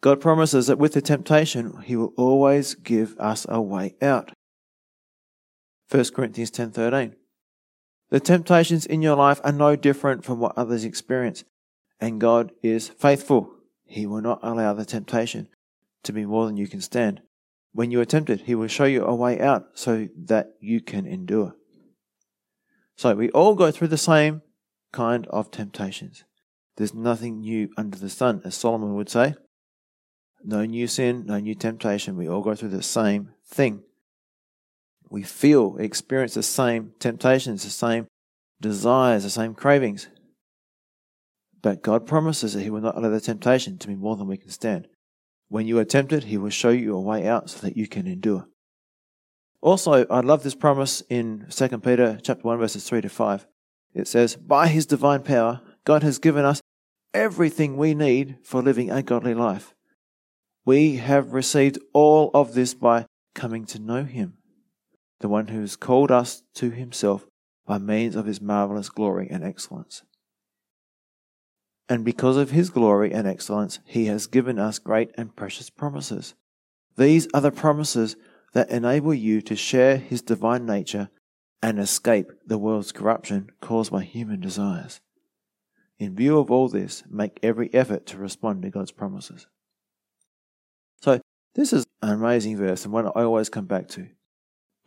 [0.02, 4.32] God promises that with the temptation, He will always give us a way out.
[5.90, 7.16] 1 Corinthians 10:13.
[8.10, 11.44] The temptations in your life are no different from what others experience,
[12.00, 13.54] and God is faithful.
[13.86, 15.50] He will not allow the temptation
[16.04, 17.22] to be more than you can stand.
[17.74, 21.06] When you are tempted, He will show you a way out so that you can
[21.06, 21.56] endure.
[22.96, 24.42] So we all go through the same
[24.92, 26.24] kind of temptations.
[26.78, 29.36] There's nothing new under the sun, as Solomon would say.
[30.44, 32.16] No new sin, no new temptation.
[32.16, 33.84] We all go through the same thing.
[35.10, 38.08] We feel, experience the same temptations, the same
[38.60, 40.08] desires, the same cravings.
[41.62, 44.38] But God promises that He will not allow the temptation to be more than we
[44.38, 44.88] can stand.
[45.50, 48.08] When you are tempted, He will show you a way out so that you can
[48.08, 48.48] endure.
[49.62, 53.48] Also, I love this promise in 2 Peter chapter 1 verses 3 to 5.
[53.94, 56.62] It says, "By his divine power, God has given us
[57.14, 59.74] everything we need for living a godly life.
[60.66, 64.38] We have received all of this by coming to know him,
[65.20, 67.28] the one who has called us to himself
[67.66, 70.04] by means of his marvelous glory and excellence.
[71.90, 76.34] And because of his glory and excellence, he has given us great and precious promises.
[76.98, 78.16] These are the promises
[78.54, 81.10] that enable you to share his divine nature
[81.62, 85.00] and escape the world's corruption caused by human desires.
[86.00, 89.48] In view of all this, make every effort to respond to God's promises.
[91.02, 91.20] So,
[91.56, 94.08] this is an amazing verse and one I always come back to.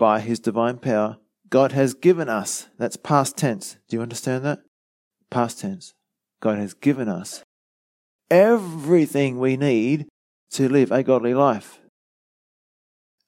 [0.00, 1.18] By his divine power,
[1.50, 3.76] God has given us, that's past tense.
[3.86, 4.60] Do you understand that?
[5.30, 5.92] Past tense.
[6.40, 7.42] God has given us
[8.30, 10.06] everything we need
[10.52, 11.80] to live a godly life.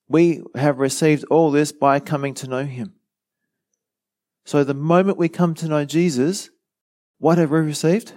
[0.09, 2.95] We have received all this by coming to know Him.
[4.47, 6.49] So the moment we come to know Jesus,
[7.19, 8.15] what have we received?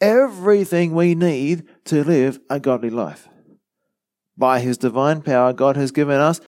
[0.00, 3.28] Everything we need to live a godly life.
[4.36, 6.40] By His divine power, God has given us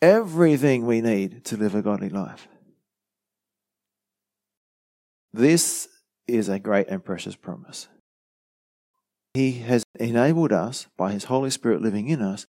[0.00, 2.48] everything we need to live a godly life.
[5.32, 5.88] This
[6.26, 7.88] is a great and precious promise.
[9.34, 12.46] He has enabled us, by His Holy Spirit living in us,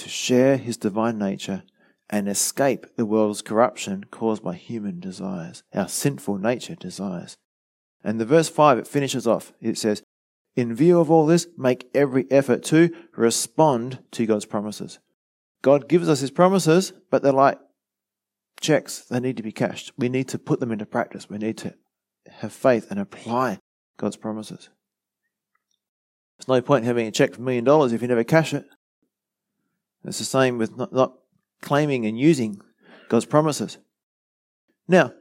[0.00, 1.62] to share his divine nature
[2.08, 7.36] and escape the world's corruption caused by human desires, our sinful nature desires.
[8.02, 9.52] And the verse 5, it finishes off.
[9.60, 10.02] It says,
[10.56, 14.98] In view of all this, make every effort to respond to God's promises.
[15.62, 17.58] God gives us his promises, but they're like
[18.60, 19.00] checks.
[19.10, 19.92] They need to be cashed.
[19.96, 21.28] We need to put them into practice.
[21.28, 21.74] We need to
[22.28, 23.58] have faith and apply
[23.96, 24.70] God's promises.
[26.38, 28.54] There's no point in having a check for a million dollars if you never cash
[28.54, 28.64] it.
[30.04, 31.14] It's the same with not, not
[31.60, 32.60] claiming and using
[33.08, 33.76] God's promises.
[34.88, 35.12] Now,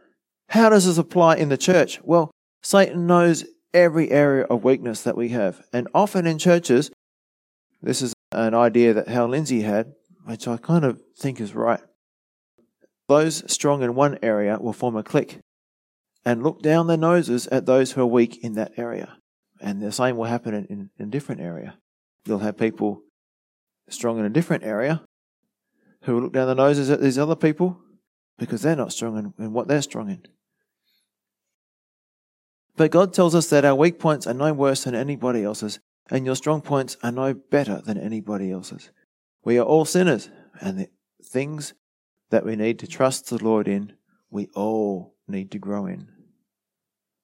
[0.48, 2.00] how does this apply in the church?
[2.04, 2.32] Well,
[2.64, 5.62] Satan knows every area of weakness that we have.
[5.74, 6.92] And often in churches,
[7.82, 9.94] this is an idea that Hal Lindsey had,
[10.30, 11.80] which I kind of think is right.
[13.08, 15.40] Those strong in one area will form a clique
[16.24, 19.18] and look down their noses at those who are weak in that area.
[19.60, 21.80] And the same will happen in, in, in a different area.
[22.26, 23.02] You'll have people
[23.90, 25.02] strong in a different area
[26.04, 27.82] who will look down their noses at these other people
[28.38, 30.22] because they're not strong in, in what they're strong in.
[32.78, 35.80] But God tells us that our weak points are no worse than anybody else's,
[36.12, 38.92] and your strong points are no better than anybody else's.
[39.44, 40.30] We are all sinners,
[40.62, 40.90] and the
[41.24, 41.74] things
[42.30, 43.94] that we need to trust the Lord in,
[44.30, 46.08] we all need to grow in.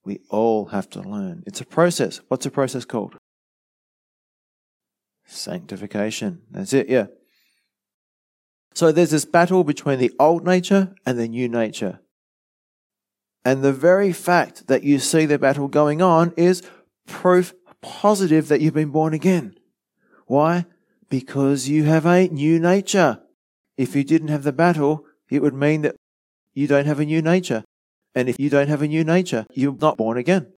[0.04, 1.44] We all have to learn.
[1.46, 2.22] It's a process.
[2.28, 3.16] What's a process called?
[5.26, 6.44] Sanctification.
[6.52, 7.08] That's it, yeah.
[8.76, 12.00] So there's this battle between the old nature and the new nature.
[13.44, 16.62] And the very fact that you see the battle going on is
[17.08, 19.56] proof positive that you've been born again.
[20.26, 20.66] Why?
[21.10, 23.22] Because you have a new nature.
[23.78, 25.96] If you didn't have the battle, it would mean that
[26.54, 27.64] you don't have a new nature.
[28.16, 30.54] And if you don't have a new nature, you're not born again.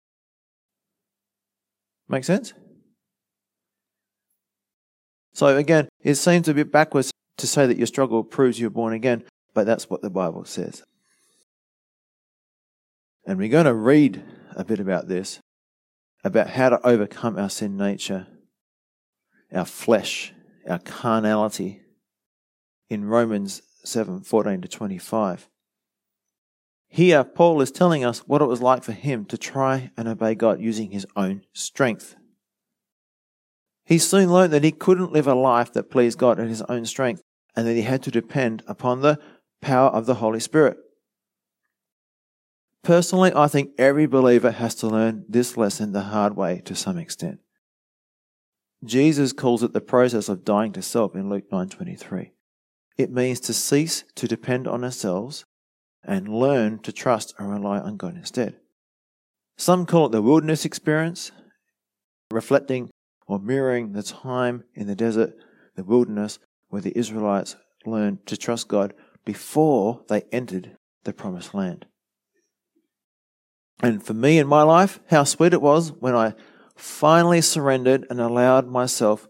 [2.08, 2.54] Make sense?
[5.34, 8.94] So again, it seems a bit backwards to say that your struggle proves you're born
[8.94, 10.84] again, but that's what the Bible says.
[13.26, 14.24] And we're going to read
[14.56, 15.40] a bit about this,
[16.24, 18.28] about how to overcome our sin nature,
[19.54, 20.34] our flesh,
[20.67, 21.82] our carnality,
[22.89, 25.49] in Romans 7 14 to 25.
[26.89, 30.36] Here, Paul is telling us what it was like for him to try and obey
[30.36, 32.15] God using his own strength.
[33.86, 36.86] He soon learned that he couldn't live a life that pleased God in his own
[36.86, 37.22] strength
[37.55, 39.20] and that he had to depend upon the
[39.61, 40.78] power of the Holy Spirit.
[42.84, 46.97] Personally, I think every believer has to learn this lesson the hard way to some
[46.97, 47.39] extent.
[48.84, 52.32] Jesus calls it the process of dying to self in Luke 9:23.
[52.97, 55.45] It means to cease to depend on ourselves
[56.03, 58.59] and learn to trust and rely on God instead.
[59.57, 61.32] Some call it the wilderness experience,
[62.32, 62.89] reflecting
[63.28, 65.34] or mirroring the time in the desert,
[65.75, 67.55] the wilderness, where the Israelites
[67.86, 68.93] learned to trust God
[69.25, 71.86] before they entered the promised land.
[73.82, 76.34] And for me in my life, how sweet it was when I
[76.78, 79.28] finally surrendered and allowed myself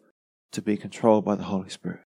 [0.51, 2.01] to be controlled by the Holy Spirit.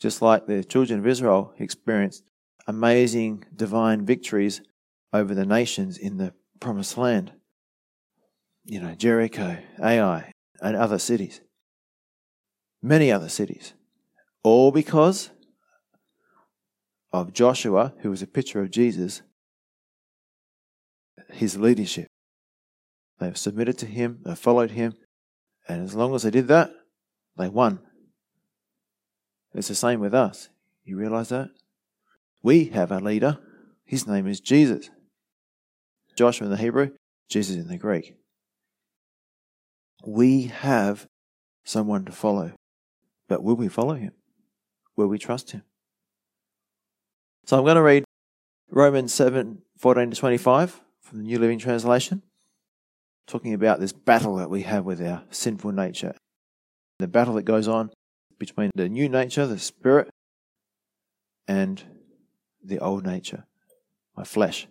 [0.00, 2.24] Just like the children of Israel experienced
[2.66, 4.60] amazing divine victories
[5.12, 7.32] over the nations in the promised land.
[8.64, 11.40] You know, Jericho, Ai, and other cities.
[12.82, 13.74] Many other cities.
[14.42, 15.30] All because
[17.12, 19.22] of Joshua, who was a picture of Jesus,
[21.30, 22.08] his leadership.
[23.20, 24.94] They've submitted to him, they've followed him,
[25.68, 26.70] and as long as they did that,
[27.36, 27.80] they won.
[29.54, 30.48] It's the same with us.
[30.84, 31.50] You realize that?
[32.42, 33.38] We have a leader.
[33.84, 34.88] His name is Jesus.
[36.16, 36.90] Joshua in the Hebrew,
[37.28, 38.16] Jesus in the Greek.
[40.06, 41.06] We have
[41.64, 42.52] someone to follow.
[43.28, 44.12] But will we follow him?
[44.96, 45.62] Will we trust him?
[47.46, 48.04] So I'm going to read
[48.70, 52.22] Romans 7 14 to 25 from the New Living Translation,
[53.30, 56.14] talking about this battle that we have with our sinful nature.
[56.98, 57.90] The battle that goes on
[58.38, 60.10] between the new nature, the spirit,
[61.46, 61.82] and
[62.62, 63.44] the old nature,
[64.16, 64.66] my flesh,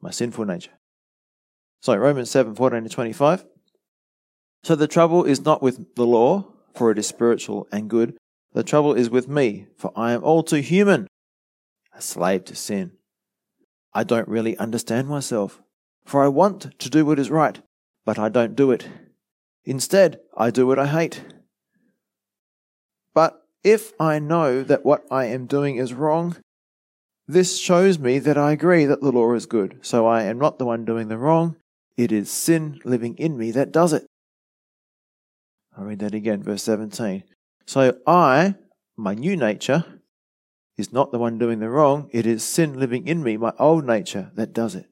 [0.00, 0.72] my sinful nature.
[1.80, 3.44] So, Romans 7 14 to 25.
[4.64, 8.16] So the trouble is not with the law, for it is spiritual and good.
[8.52, 11.08] The trouble is with me, for I am all too human,
[11.92, 12.92] a slave to sin.
[13.92, 15.60] I don't really understand myself,
[16.04, 17.60] for I want to do what is right,
[18.04, 18.88] but I don't do it.
[19.64, 21.24] Instead, I do what I hate.
[23.14, 26.36] But if I know that what I am doing is wrong,
[27.28, 30.58] this shows me that I agree that the law is good, so I am not
[30.58, 31.56] the one doing the wrong.
[31.96, 34.06] It is sin living in me that does it.
[35.76, 37.22] I'll read that again, verse 17.
[37.66, 38.56] So I,
[38.96, 39.84] my new nature,
[40.76, 42.08] is not the one doing the wrong.
[42.12, 44.86] It is sin living in me, my old nature, that does it.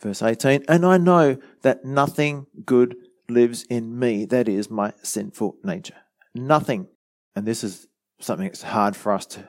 [0.00, 0.64] Verse 18.
[0.68, 2.96] And I know that nothing good
[3.28, 5.96] lives in me, that is my sinful nature.
[6.34, 6.88] Nothing.
[7.34, 7.88] And this is
[8.20, 9.48] something that's hard for us to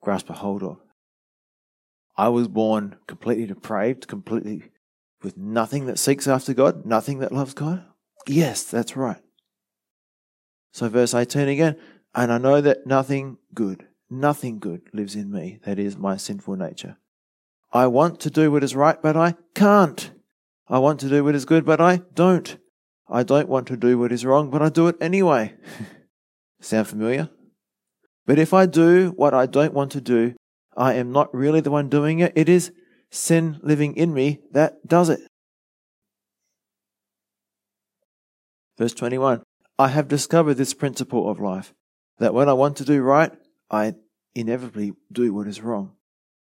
[0.00, 0.78] grasp a hold of.
[2.16, 4.70] I was born completely depraved, completely
[5.22, 7.84] with nothing that seeks after God, nothing that loves God.
[8.26, 9.20] Yes, that's right.
[10.72, 11.76] So, verse 18 again,
[12.14, 16.56] and I know that nothing good, nothing good lives in me, that is my sinful
[16.56, 16.98] nature.
[17.72, 20.10] I want to do what is right, but I can't.
[20.68, 22.58] I want to do what is good, but I don't.
[23.08, 25.54] I don't want to do what is wrong, but I do it anyway.
[26.60, 27.30] Sound familiar?
[28.26, 30.34] But if I do what I don't want to do,
[30.76, 32.32] I am not really the one doing it.
[32.36, 32.72] It is
[33.10, 35.20] sin living in me that does it.
[38.78, 39.42] Verse 21
[39.78, 41.72] I have discovered this principle of life
[42.18, 43.32] that when I want to do right,
[43.70, 43.94] I
[44.34, 45.92] inevitably do what is wrong.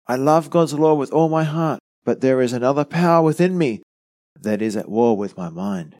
[0.07, 3.81] I love God's law with all my heart, but there is another power within me
[4.39, 5.97] that is at war with my mind.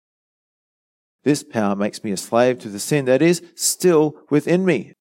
[1.24, 4.94] This power makes me a slave to the sin that is still within me.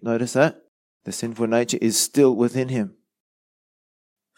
[0.00, 0.62] Notice that?
[1.04, 2.94] The sinful nature is still within him.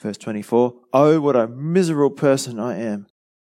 [0.00, 3.06] Verse 24 Oh, what a miserable person I am!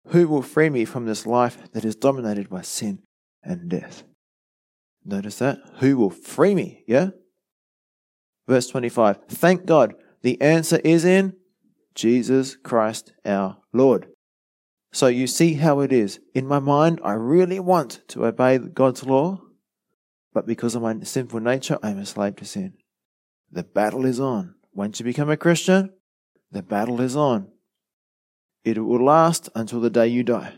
[0.08, 3.00] Who will free me from this life that is dominated by sin
[3.42, 4.04] and death?
[5.04, 5.58] Notice that?
[5.78, 6.84] Who will free me?
[6.86, 7.10] Yeah?
[8.46, 9.94] Verse 25 Thank God,
[10.24, 11.34] the answer is in
[11.94, 14.06] Jesus Christ our Lord.
[14.90, 16.18] So you see how it is.
[16.34, 19.42] In my mind, I really want to obey God's law,
[20.32, 22.72] but because of my sinful nature, I am a slave to sin.
[23.52, 24.54] The battle is on.
[24.72, 25.90] Once you become a Christian,
[26.50, 27.48] the battle is on.
[28.64, 30.54] It will last until the day you die.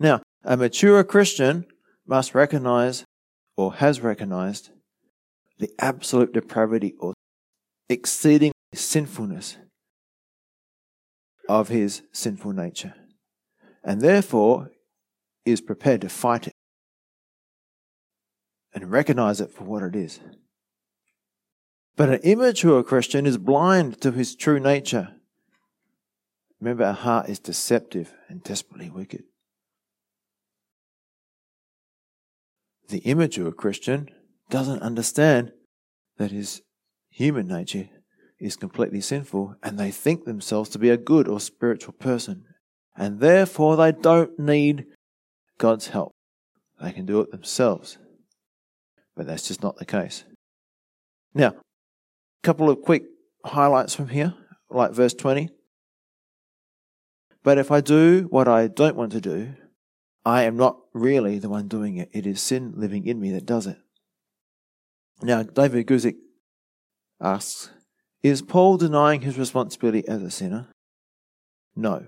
[0.00, 1.66] Now, a mature Christian
[2.08, 3.04] must recognize
[3.56, 4.70] or has recognized
[5.60, 7.13] the absolute depravity or
[7.88, 9.56] exceeding sinfulness
[11.48, 12.94] of his sinful nature,
[13.82, 14.70] and therefore
[15.44, 16.54] is prepared to fight it
[18.72, 20.20] and recognize it for what it is.
[21.96, 25.14] But an immature Christian is blind to his true nature.
[26.60, 29.24] Remember, our heart is deceptive and desperately wicked.
[32.88, 34.08] The immature Christian
[34.50, 35.52] doesn't understand
[36.18, 36.62] that his
[37.14, 37.88] human nature
[38.40, 42.44] is completely sinful and they think themselves to be a good or spiritual person.
[42.96, 44.86] And therefore, they don't need
[45.58, 46.12] God's help.
[46.82, 47.98] They can do it themselves.
[49.16, 50.24] But that's just not the case.
[51.32, 51.54] Now, a
[52.42, 53.04] couple of quick
[53.44, 54.34] highlights from here,
[54.68, 55.50] like verse 20.
[57.44, 59.54] But if I do what I don't want to do,
[60.24, 62.10] I am not really the one doing it.
[62.12, 63.76] It is sin living in me that does it.
[65.22, 66.16] Now, David Guzik
[67.20, 67.70] asks,
[68.22, 70.68] is Paul denying his responsibility as a sinner?
[71.76, 72.06] No.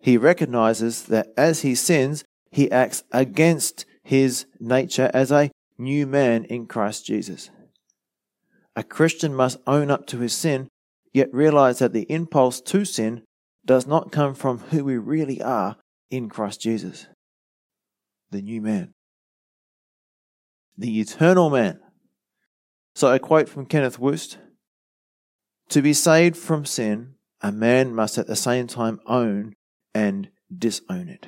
[0.00, 6.44] he recognizes that as he sins, he acts against his nature as a new man
[6.44, 7.50] in Christ Jesus.
[8.74, 10.68] A Christian must own up to his sin,
[11.12, 13.22] yet realize that the impulse to sin
[13.66, 15.76] does not come from who we really are
[16.10, 17.06] in Christ Jesus,
[18.30, 18.92] the new man,
[20.78, 21.80] the eternal man.
[23.00, 24.36] So, I quote from Kenneth Wuest
[25.70, 29.54] To be saved from sin, a man must at the same time own
[29.94, 31.26] and disown it.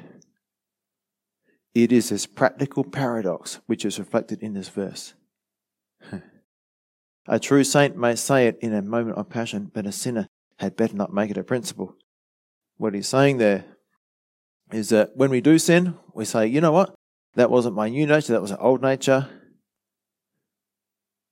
[1.74, 5.14] It is this practical paradox which is reflected in this verse.
[7.26, 10.26] a true saint may say it in a moment of passion, but a sinner
[10.58, 11.96] had better not make it a principle.
[12.76, 13.64] What he's saying there
[14.70, 16.94] is that when we do sin, we say, you know what?
[17.36, 19.30] That wasn't my new nature, that was an old nature.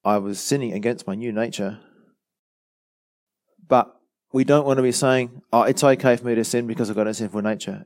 [0.04, 1.78] I was sinning against my new nature.
[3.66, 3.94] But
[4.32, 6.96] we don't want to be saying, oh, it's okay for me to sin because I've
[6.96, 7.84] got a sinful nature.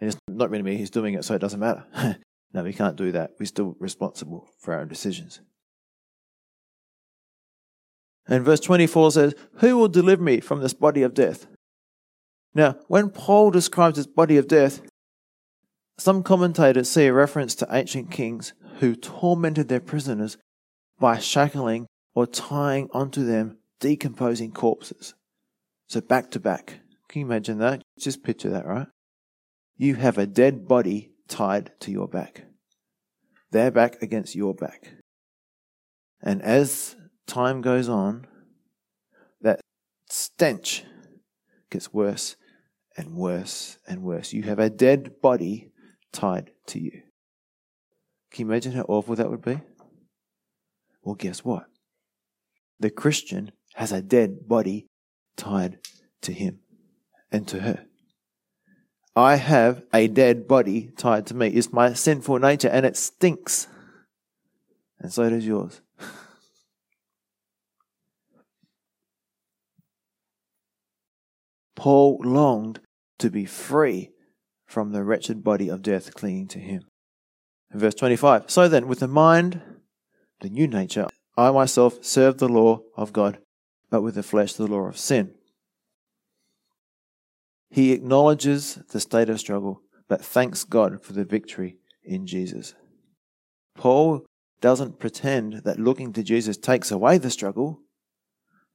[0.00, 1.84] And it's not really me who's doing it, so it doesn't matter.
[2.52, 3.32] no, we can't do that.
[3.38, 5.40] We're still responsible for our own decisions.
[8.26, 11.46] And verse 24 says, Who will deliver me from this body of death?
[12.54, 14.80] Now, when Paul describes this body of death,
[15.98, 20.38] some commentators see a reference to ancient kings who tormented their prisoners
[21.00, 25.14] by shackling or tying onto them decomposing corpses.
[25.88, 26.80] So back to back.
[27.08, 27.82] Can you imagine that?
[27.98, 28.86] Just picture that, right?
[29.76, 32.44] You have a dead body tied to your back.
[33.50, 34.92] Their back against your back.
[36.22, 36.94] And as
[37.26, 38.26] time goes on,
[39.40, 39.60] that
[40.08, 40.84] stench
[41.70, 42.36] gets worse
[42.96, 44.32] and worse and worse.
[44.32, 45.72] You have a dead body
[46.12, 47.02] tied to you.
[48.30, 49.60] Can you imagine how awful that would be?
[51.02, 51.66] Well, guess what?
[52.78, 54.86] The Christian has a dead body
[55.36, 55.78] tied
[56.22, 56.60] to him
[57.30, 57.86] and to her.
[59.16, 61.48] I have a dead body tied to me.
[61.48, 63.66] It's my sinful nature and it stinks.
[64.98, 65.80] And so does yours.
[71.74, 72.80] Paul longed
[73.18, 74.10] to be free
[74.66, 76.82] from the wretched body of death clinging to him.
[77.72, 79.62] verse 25 So then, with the mind,
[80.40, 83.38] the new nature, I myself serve the law of God,
[83.90, 85.34] but with the flesh, the law of sin.
[87.70, 92.74] He acknowledges the state of struggle, but thanks God for the victory in Jesus.
[93.76, 94.26] Paul
[94.60, 97.80] doesn't pretend that looking to Jesus takes away the struggle.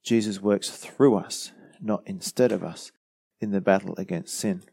[0.03, 1.51] Jesus works through us,
[1.81, 2.91] not instead of us,
[3.39, 4.63] in the battle against sin.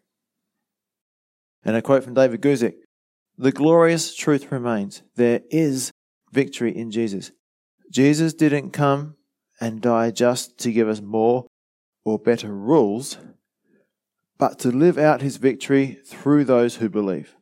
[1.64, 2.74] And a quote from David Guzik
[3.36, 5.91] The glorious truth remains there is
[6.32, 7.30] victory in Jesus.
[7.90, 9.16] Jesus didn't come
[9.60, 11.46] and die just to give us more
[12.04, 13.18] or better rules
[14.42, 17.36] but to live out his victory through those who believe.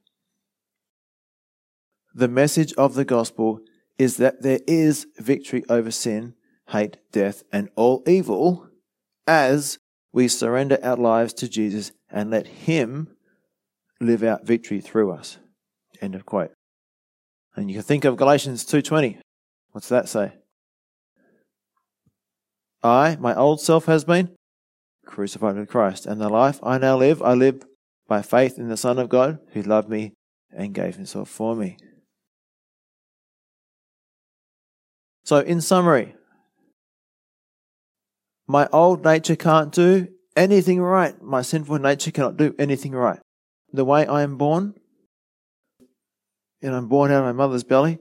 [2.14, 3.60] The message of the gospel
[3.98, 6.34] is that there is victory over sin,
[6.68, 8.68] hate, death, and all evil
[9.26, 9.78] as
[10.12, 13.08] we surrender our lives to Jesus and let him
[13.98, 15.38] live out victory through us.
[16.02, 16.52] End of quote.
[17.60, 19.18] And you can think of Galatians 2:20.
[19.72, 20.32] What's that say?
[22.82, 24.34] I, my old self has been
[25.04, 26.06] crucified with Christ.
[26.06, 27.62] And the life I now live, I live
[28.08, 30.14] by faith in the Son of God who loved me
[30.50, 31.76] and gave himself for me.
[35.24, 36.14] So, in summary,
[38.46, 41.20] my old nature can't do anything right.
[41.20, 43.20] My sinful nature cannot do anything right.
[43.70, 44.79] The way I am born,
[46.62, 47.98] and I'm born out of my mother's belly,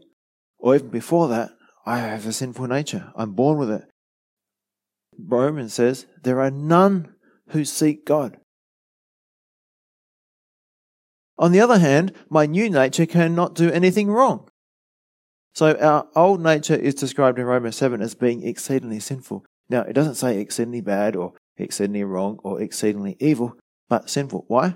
[0.57, 1.51] or even before that,
[1.85, 3.11] I have a sinful nature.
[3.15, 3.83] I'm born with it.
[5.17, 7.13] Romans says, there are none
[7.49, 8.37] who seek God.
[11.37, 14.49] On the other hand, my new nature cannot do anything wrong.
[15.55, 19.45] So our old nature is described in Romans 7 as being exceedingly sinful.
[19.69, 23.57] Now, it doesn't say exceedingly bad or exceedingly wrong or exceedingly evil,
[23.87, 24.45] but sinful.
[24.47, 24.75] Why?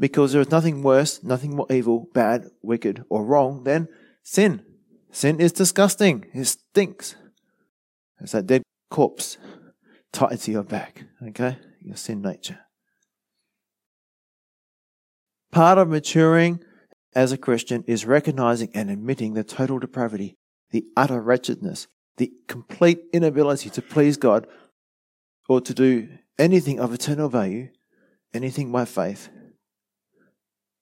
[0.00, 3.86] Because there is nothing worse, nothing more evil, bad, wicked, or wrong than
[4.22, 4.64] sin.
[5.12, 6.24] Sin is disgusting.
[6.32, 7.16] It stinks.
[8.18, 9.36] It's that dead corpse
[10.10, 11.58] tied to your back, okay?
[11.82, 12.60] Your sin nature.
[15.52, 16.60] Part of maturing
[17.14, 20.36] as a Christian is recognizing and admitting the total depravity,
[20.70, 24.46] the utter wretchedness, the complete inability to please God
[25.46, 27.68] or to do anything of eternal value,
[28.32, 29.28] anything by faith,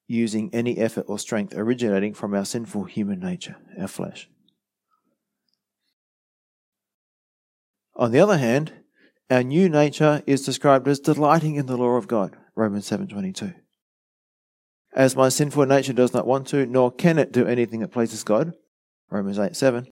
[0.08, 4.28] using any effort or strength originating from our sinful human nature, our flesh.
[7.94, 8.72] On the other hand,
[9.30, 12.36] our new nature is described as delighting in the law of God.
[12.56, 13.54] Romans 7:22.
[14.94, 18.24] As my sinful nature does not want to, nor can it do anything that pleases
[18.24, 18.54] God,
[19.10, 19.86] Romans 8 7.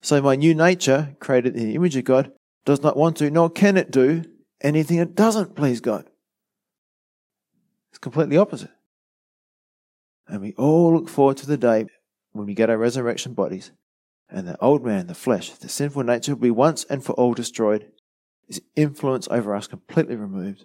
[0.00, 2.32] So my new nature, created in the image of God,
[2.64, 4.24] does not want to, nor can it do
[4.62, 6.08] anything that doesn't please God.
[7.90, 8.70] It's completely opposite.
[10.28, 11.86] And we all look forward to the day
[12.32, 13.72] when we get our resurrection bodies
[14.28, 17.32] and the old man, the flesh, the sinful nature will be once and for all
[17.32, 17.90] destroyed,
[18.46, 20.64] its influence over us completely removed.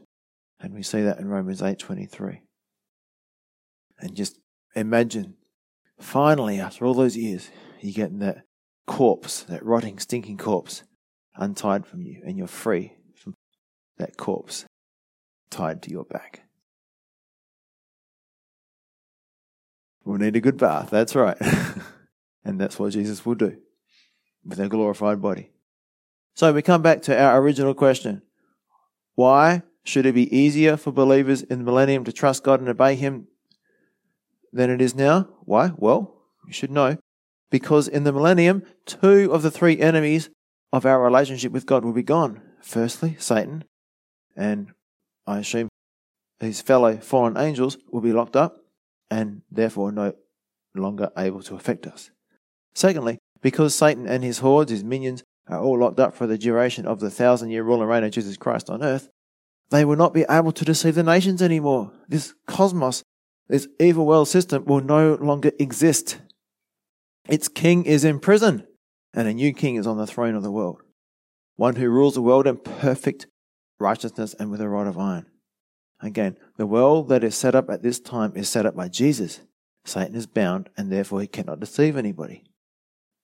[0.60, 2.42] And we see that in Romans 8:23.
[4.00, 4.40] And just
[4.76, 5.36] imagine
[6.00, 7.50] finally after all those years
[7.80, 8.44] you getting that
[8.86, 10.84] corpse, that rotting, stinking corpse
[11.36, 13.34] untied from you and you're free from
[13.98, 14.66] that corpse
[15.50, 16.44] tied to your back.
[20.06, 21.38] We'll need a good bath, that's right.
[22.46, 23.58] and that's what Jesus will do
[24.46, 25.52] with a glorified body.
[26.36, 28.22] So we come back to our original question.
[29.16, 32.96] Why should it be easier for believers in the millennium to trust God and obey
[32.96, 33.28] Him
[34.52, 35.30] than it is now?
[35.46, 35.72] Why?
[35.78, 36.16] Well,
[36.48, 36.98] you should know.
[37.50, 40.30] Because in the millennium, two of the three enemies
[40.72, 42.42] of our relationship with God will be gone.
[42.62, 43.66] Firstly, Satan,
[44.36, 44.74] and
[45.28, 45.70] I assume
[46.40, 48.63] his fellow fallen angels will be locked up
[49.10, 50.14] and therefore no
[50.76, 52.12] longer able to affect us.
[52.74, 56.86] Secondly, because Satan and his hordes, his minions, are all locked up for the duration
[56.86, 59.10] of the thousand year rule and reign of Jesus Christ on earth,
[59.70, 61.92] they will not be able to deceive the nations anymore.
[62.08, 63.04] This cosmos,
[63.48, 66.20] this evil world system will no longer exist.
[67.28, 68.66] Its king is in prison,
[69.14, 70.82] and a new king is on the throne of the world.
[71.56, 73.28] One who rules the world in perfect
[73.80, 75.26] righteousness and with a rod of iron.
[76.04, 79.40] Again, the world that is set up at this time is set up by Jesus.
[79.86, 82.44] Satan is bound, and therefore he cannot deceive anybody.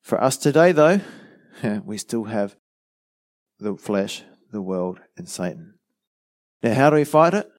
[0.02, 1.02] For us today, though,
[1.86, 2.56] we still have
[3.60, 5.74] the flesh, the world, and Satan.
[6.64, 7.50] Now, how do we fight it?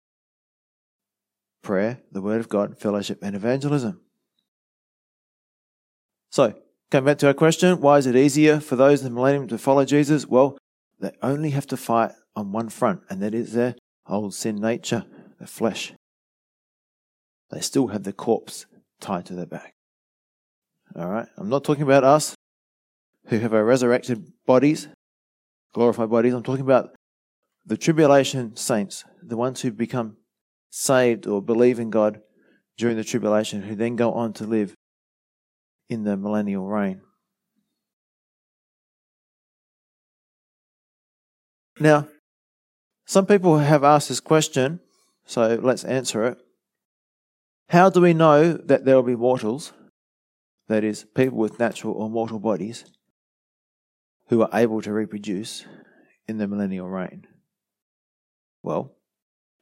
[1.62, 4.00] Prayer, the Word of God, fellowship, and evangelism.
[6.30, 6.54] So,
[6.90, 9.58] coming back to our question, why is it easier for those in the millennium to
[9.58, 10.26] follow Jesus?
[10.26, 10.56] Well,
[10.98, 13.74] they only have to fight on one front, and that is their
[14.10, 15.04] old sin nature,
[15.38, 15.92] the flesh.
[17.50, 18.66] They still have the corpse
[19.00, 19.74] tied to their back.
[20.94, 21.26] All right?
[21.36, 22.34] I'm not talking about us
[23.26, 24.88] who have our resurrected bodies,
[25.72, 26.34] glorified bodies.
[26.34, 26.94] I'm talking about
[27.64, 30.16] the tribulation saints, the ones who become
[30.70, 32.20] saved or believe in God
[32.76, 34.74] during the tribulation, who then go on to live
[35.88, 37.02] in the millennial reign.
[41.78, 42.08] Now,
[43.10, 44.78] some people have asked this question,
[45.26, 46.38] so let's answer it.
[47.70, 49.72] How do we know that there will be mortals,
[50.68, 52.84] that is, people with natural or mortal bodies,
[54.28, 55.64] who are able to reproduce
[56.28, 57.26] in the millennial reign?
[58.62, 58.94] Well,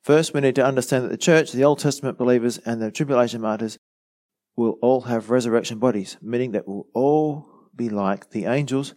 [0.03, 3.41] first we need to understand that the church, the Old Testament believers, and the tribulation
[3.41, 3.79] martyrs
[4.57, 8.95] will all have resurrection bodies, meaning that we'll all be like the angels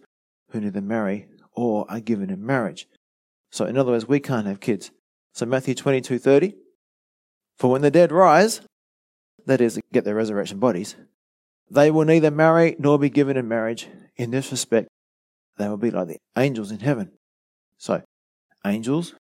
[0.50, 2.86] who neither marry or are given in marriage.
[3.52, 4.90] So, in other words, we can't have kids.
[5.34, 6.54] So, Matthew 22 30,
[7.58, 8.62] for when the dead rise,
[9.46, 10.96] that is, get their resurrection bodies,
[11.70, 13.88] they will neither marry nor be given in marriage.
[14.16, 14.88] In this respect,
[15.58, 17.12] they will be like the angels in heaven.
[17.76, 18.02] So,
[18.64, 19.14] angels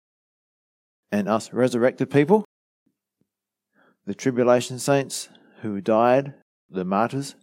[1.11, 2.45] and us resurrected people,
[4.05, 5.29] the tribulation saints
[5.61, 6.35] who died,
[6.69, 7.35] the martyrs,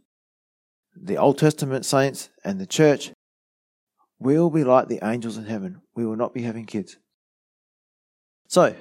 [0.97, 3.13] the Old Testament saints, and the church
[4.19, 5.81] will be like the angels in heaven.
[5.95, 6.97] We will not be having kids.
[8.49, 8.75] So,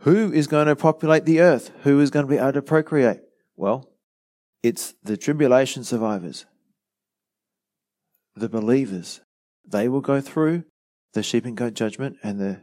[0.00, 1.70] who is going to populate the earth?
[1.82, 3.20] Who is going to be able to procreate?
[3.56, 3.90] Well,
[4.62, 6.46] it's the tribulation survivors,
[8.34, 9.20] the believers.
[9.66, 10.64] They will go through
[11.12, 12.60] the sheep and goat judgment and the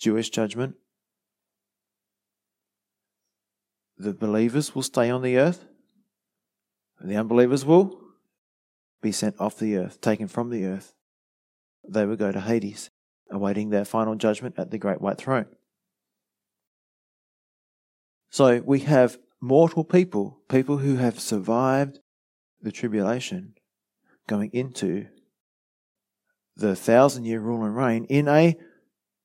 [0.00, 0.74] Jewish judgment.
[3.96, 5.64] The believers will stay on the earth.
[6.98, 7.98] And the unbelievers will
[9.02, 10.94] be sent off the earth, taken from the earth.
[11.88, 12.90] They will go to Hades,
[13.30, 15.46] awaiting their final judgment at the great white throne.
[18.30, 21.98] So we have mortal people, people who have survived
[22.60, 23.54] the tribulation,
[24.26, 25.06] going into
[26.56, 28.56] the thousand year rule and reign in a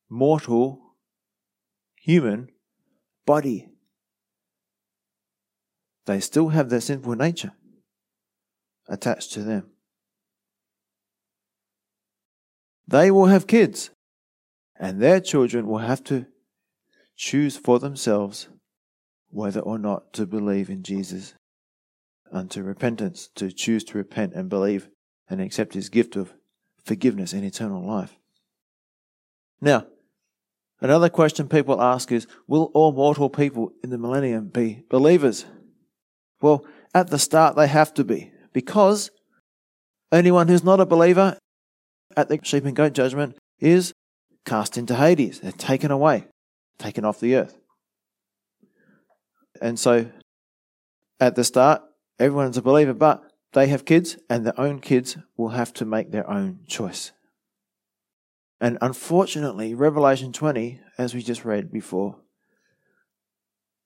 [0.10, 0.96] mortal
[1.96, 2.50] human
[3.26, 3.70] body.
[6.06, 7.52] They still have their sinful nature
[8.88, 9.72] attached to them.
[12.88, 13.90] They will have kids,
[14.80, 16.28] and their children will have to
[17.16, 18.48] choose for themselves
[19.30, 21.34] whether or not to believe in Jesus
[22.32, 24.88] unto repentance, to choose to repent and believe
[25.30, 26.34] and accept his gift of
[26.84, 28.18] forgiveness and eternal life.
[29.60, 29.88] Now,
[30.80, 35.46] Another question people ask is Will all mortal people in the millennium be believers?
[36.42, 39.10] Well, at the start, they have to be, because
[40.12, 41.38] anyone who's not a believer
[42.18, 43.94] at the sheep and goat judgment is
[44.46, 45.40] cast into Hades.
[45.40, 46.26] They're taken away,
[46.80, 47.58] taken off the earth.
[49.62, 50.08] And so
[51.20, 51.84] at the start,
[52.20, 56.12] everyone's a believer, but they have kids, and their own kids will have to make
[56.12, 57.12] their own choice.
[58.60, 62.18] And unfortunately, Revelation 20, as we just read before,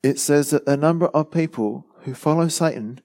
[0.02, 3.02] it says that a number of people who follow Satan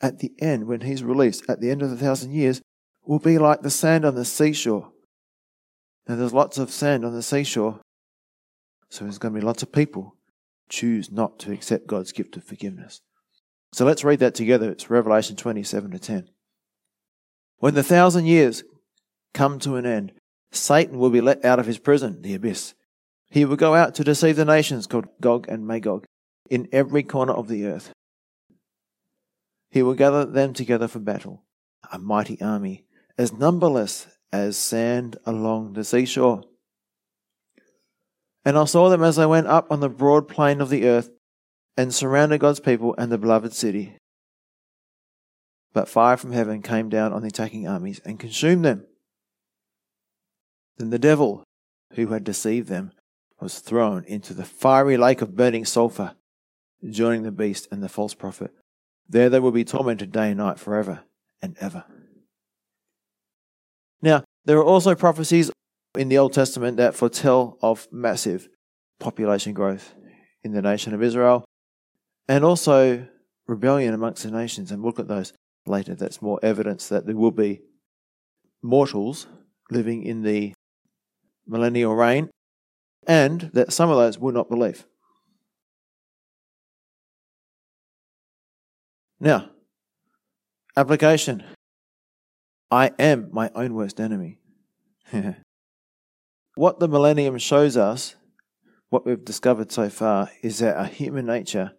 [0.00, 2.62] at the end, when he's released, at the end of the thousand years,
[3.04, 4.90] will be like the sand on the seashore.
[6.08, 7.80] Now, there's lots of sand on the seashore,
[8.88, 10.16] so there's going to be lots of people
[10.68, 13.00] choose not to accept God's gift of forgiveness.
[13.72, 14.70] So let's read that together.
[14.70, 16.28] It's Revelation 27 to 10.
[17.58, 18.64] When the thousand years
[19.34, 20.12] come to an end,
[20.52, 22.74] Satan will be let out of his prison, the abyss.
[23.28, 26.04] He will go out to deceive the nations called Gog and Magog
[26.48, 27.92] in every corner of the earth.
[29.70, 31.44] He will gather them together for battle,
[31.92, 32.84] a mighty army,
[33.20, 36.42] as numberless as sand along the seashore.
[38.46, 41.10] And I saw them as they went up on the broad plain of the earth
[41.76, 43.94] and surrounded God's people and the beloved city.
[45.74, 48.86] But fire from heaven came down on the attacking armies and consumed them.
[50.78, 51.44] Then the devil,
[51.92, 52.90] who had deceived them,
[53.38, 56.14] was thrown into the fiery lake of burning sulfur,
[56.88, 58.52] joining the beast and the false prophet.
[59.06, 61.00] There they will be tormented day and night forever
[61.42, 61.84] and ever.
[64.02, 65.50] Now, there are also prophecies
[65.96, 68.48] in the Old Testament that foretell of massive
[68.98, 69.94] population growth
[70.42, 71.44] in the nation of Israel
[72.28, 73.06] and also
[73.46, 74.70] rebellion amongst the nations.
[74.70, 75.32] And we'll look at those
[75.66, 75.94] later.
[75.94, 77.60] That's more evidence that there will be
[78.62, 79.26] mortals
[79.70, 80.52] living in the
[81.46, 82.30] millennial reign,
[83.06, 84.86] and that some of those will not believe.
[89.18, 89.50] Now,
[90.76, 91.42] application.
[92.70, 94.38] I am my own worst enemy.
[96.54, 98.14] what the millennium shows us,
[98.90, 101.72] what we've discovered so far, is that our human nature,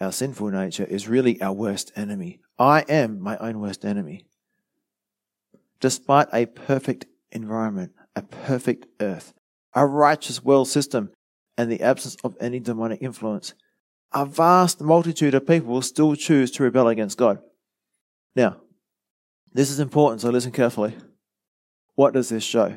[0.00, 2.40] our sinful nature, is really our worst enemy.
[2.58, 4.26] I am my own worst enemy.
[5.80, 9.34] Despite a perfect environment, a perfect earth,
[9.74, 11.10] a righteous world system,
[11.56, 13.54] and the absence of any demonic influence,
[14.12, 17.38] a vast multitude of people will still choose to rebel against God.
[18.34, 18.56] Now,
[19.54, 20.94] this is important, so listen carefully.
[21.94, 22.76] What does this show?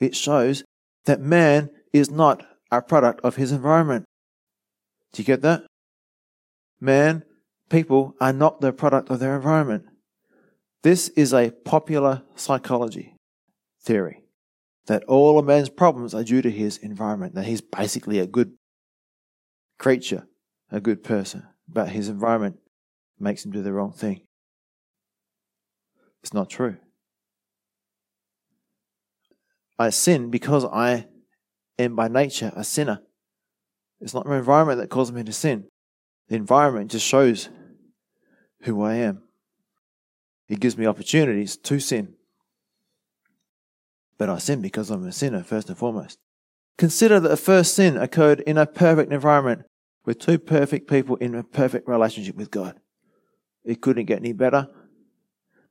[0.00, 0.64] It shows
[1.04, 4.04] that man is not a product of his environment.
[5.12, 5.64] Do you get that?
[6.80, 7.22] Man,
[7.68, 9.84] people are not the product of their environment.
[10.82, 13.14] This is a popular psychology
[13.84, 14.22] theory
[14.86, 18.54] that all of man's problems are due to his environment, that he's basically a good
[19.78, 20.26] creature,
[20.70, 22.56] a good person, but his environment
[23.20, 24.22] makes him do the wrong thing.
[26.22, 26.76] It's not true.
[29.78, 31.06] I sin because I
[31.78, 33.00] am by nature a sinner.
[34.00, 35.68] It's not my environment that causes me to sin.
[36.28, 37.48] The environment just shows
[38.62, 39.22] who I am.
[40.48, 42.14] It gives me opportunities to sin
[44.22, 46.16] but I sin because I'm a sinner, first and foremost.
[46.78, 49.62] Consider that the first sin occurred in a perfect environment
[50.04, 52.78] with two perfect people in a perfect relationship with God.
[53.64, 54.68] It couldn't get any better,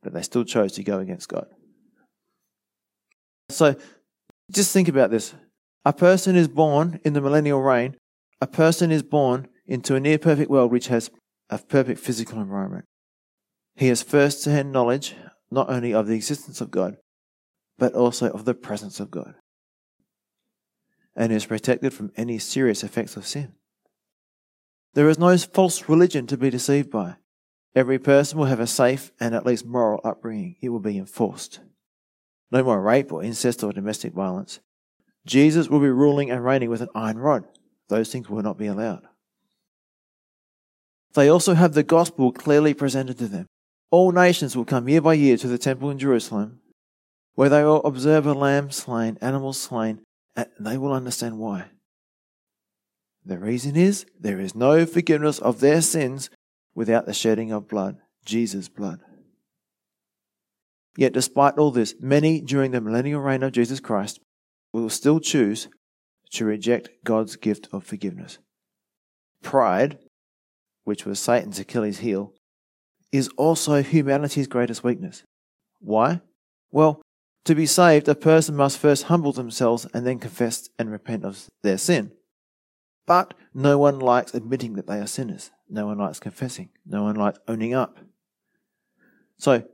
[0.02, 1.48] but they still chose to go against God.
[3.50, 3.76] So
[4.52, 5.34] just think about this.
[5.86, 7.96] A person is born in the millennial reign,
[8.40, 11.10] a person is born into a near perfect world which has
[11.50, 12.86] a perfect physical environment.
[13.76, 15.16] He has first hand knowledge
[15.50, 16.98] not only of the existence of God,
[17.78, 19.36] but also of the presence of God,
[21.16, 23.54] and is protected from any serious effects of sin.
[24.94, 27.16] There is no false religion to be deceived by.
[27.76, 30.58] Every person will have a safe and at least moral upbringing.
[30.62, 31.60] It will be enforced.
[32.52, 34.60] No more rape or incest or domestic violence.
[35.26, 37.46] Jesus will be ruling and reigning with an iron rod.
[37.88, 39.08] Those things will not be allowed.
[41.14, 43.48] They also have the gospel clearly presented to them.
[43.90, 46.62] All nations will come year by year to the temple in Jerusalem
[47.36, 50.02] where they will observe a lamb slain, animals slain,
[50.36, 51.66] and they will understand why.
[53.26, 56.30] The reason is there is no forgiveness of their sins
[56.76, 59.00] without the shedding of blood, Jesus' blood.
[60.98, 64.20] Yet, despite all this, many during the millennial reign of Jesus Christ
[64.74, 65.68] will still choose
[66.32, 68.40] to reject God's gift of forgiveness.
[69.42, 69.98] Pride,
[70.84, 72.34] which was Satan's Achilles heel,
[73.12, 75.24] is also humanity's greatest weakness.
[75.80, 76.22] Why?
[76.72, 77.02] Well,
[77.46, 81.48] To be saved, a person must first humble themselves and then confess and repent of
[81.64, 82.12] their sin.
[83.12, 85.52] But no one likes admitting that they are sinners.
[85.70, 86.70] No one likes confessing.
[86.86, 88.00] No one likes owning up.
[89.38, 89.66] So,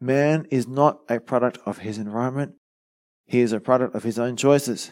[0.00, 2.54] man is not a product of his environment.
[3.24, 4.90] He is a product of his own choices.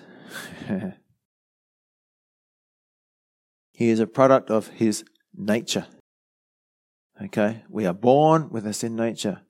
[3.72, 5.02] he is a product of his
[5.34, 5.86] nature.
[7.20, 7.64] Okay?
[7.68, 9.40] We are born with a sin nature.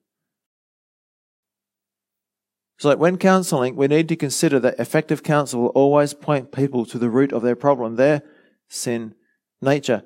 [2.79, 6.85] So, that when counseling, we need to consider that effective counsel will always point people
[6.85, 8.21] to the root of their problem, their
[8.69, 9.15] sin
[9.61, 10.03] nature.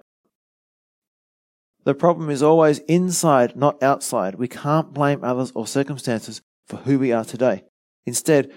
[1.84, 4.36] The problem is always inside, not outside.
[4.36, 7.64] We can't blame others or circumstances for who we are today.
[8.08, 8.52] Instead,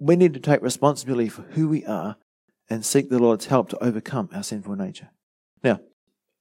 [0.00, 2.16] we need to take responsibility for who we are
[2.68, 5.10] and seek the Lord's help to overcome our sinful nature.
[5.62, 5.80] Now,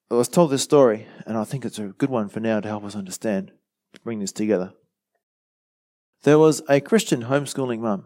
[0.10, 2.68] I was told this story, and I think it's a good one for now to
[2.68, 3.52] help us understand,
[3.94, 4.74] to bring this together.
[6.24, 8.06] There was a Christian homeschooling mum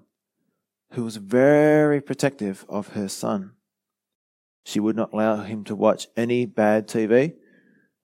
[0.92, 3.54] who was very protective of her son.
[4.64, 7.34] She would not allow him to watch any bad TV,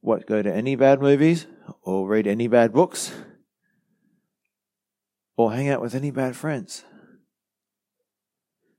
[0.01, 1.45] what go to any bad movies,
[1.84, 3.12] or read any bad books,
[5.38, 6.84] or hang out with any bad friends.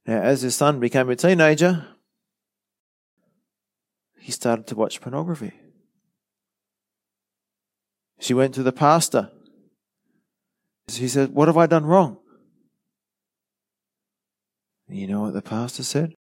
[0.06, 1.86] Now, as his son became a teenager,
[4.18, 5.52] he started to watch pornography.
[8.18, 9.30] She went to the pastor
[10.96, 12.18] he said, What have I done wrong?
[14.88, 16.14] And you know what the pastor said?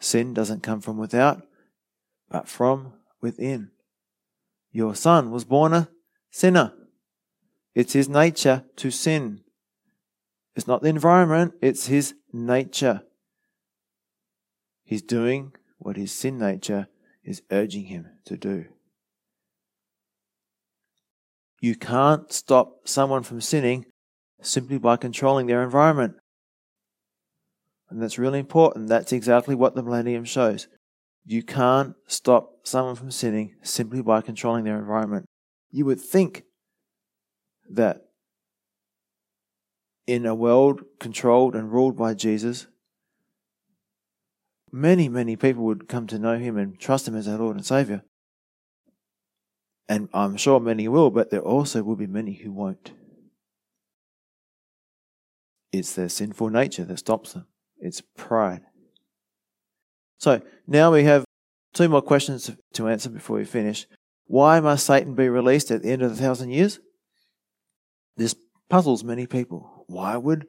[0.00, 1.42] Sin doesn't come from without,
[2.30, 3.70] but from within.
[4.72, 5.88] Your son was born a
[6.30, 6.72] sinner.
[7.74, 9.40] It's his nature to sin.
[10.54, 13.02] It's not the environment, it's his nature.
[14.84, 16.88] He's doing what his sin nature
[17.24, 18.66] is urging him to do.
[21.60, 23.86] You can't stop someone from sinning
[24.42, 26.16] simply by controlling their environment.
[27.88, 28.88] And that's really important.
[28.88, 30.68] That's exactly what the millennium shows.
[31.24, 35.26] You can't stop someone from sinning simply by controlling their environment.
[35.70, 36.44] You would think
[37.68, 38.02] that
[40.06, 42.66] in a world controlled and ruled by Jesus,
[44.70, 47.66] many, many people would come to know him and trust him as their Lord and
[47.66, 48.02] Savior.
[49.88, 52.92] And I'm sure many will, but there also will be many who won't.
[55.72, 57.46] It's their sinful nature that stops them,
[57.78, 58.62] it's pride.
[60.18, 61.24] So now we have
[61.74, 63.86] two more questions to answer before we finish.
[64.26, 66.80] Why must Satan be released at the end of the thousand years?
[68.16, 68.34] This
[68.68, 69.84] puzzles many people.
[69.86, 70.46] Why would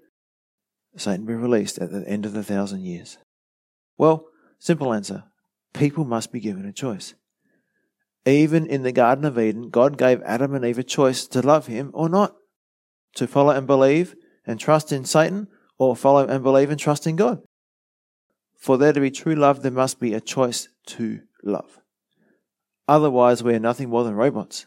[0.96, 3.18] Satan be released at the end of the thousand years?
[3.98, 4.26] Well,
[4.60, 5.26] simple answer
[5.74, 7.14] people must be given a choice.
[8.28, 11.68] Even in the Garden of Eden, God gave Adam and Eve a choice to love
[11.68, 12.36] him or not,
[13.16, 14.16] to follow and believe
[14.46, 15.48] and trust in Satan,
[15.78, 17.42] or follow and believe and trust in God.
[18.58, 21.80] For there to be true love, there must be a choice to love.
[22.86, 24.66] Otherwise, we are nothing more than robots.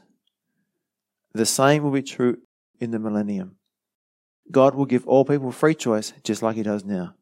[1.35, 2.39] The same will be true
[2.79, 3.57] in the millennium.
[4.51, 7.15] God will give all people free choice, just like He does now.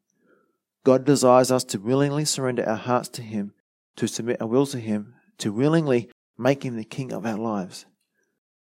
[0.84, 3.54] God desires us to willingly surrender our hearts to Him,
[3.96, 7.84] to submit our wills to Him, to willingly make Him the King of our lives.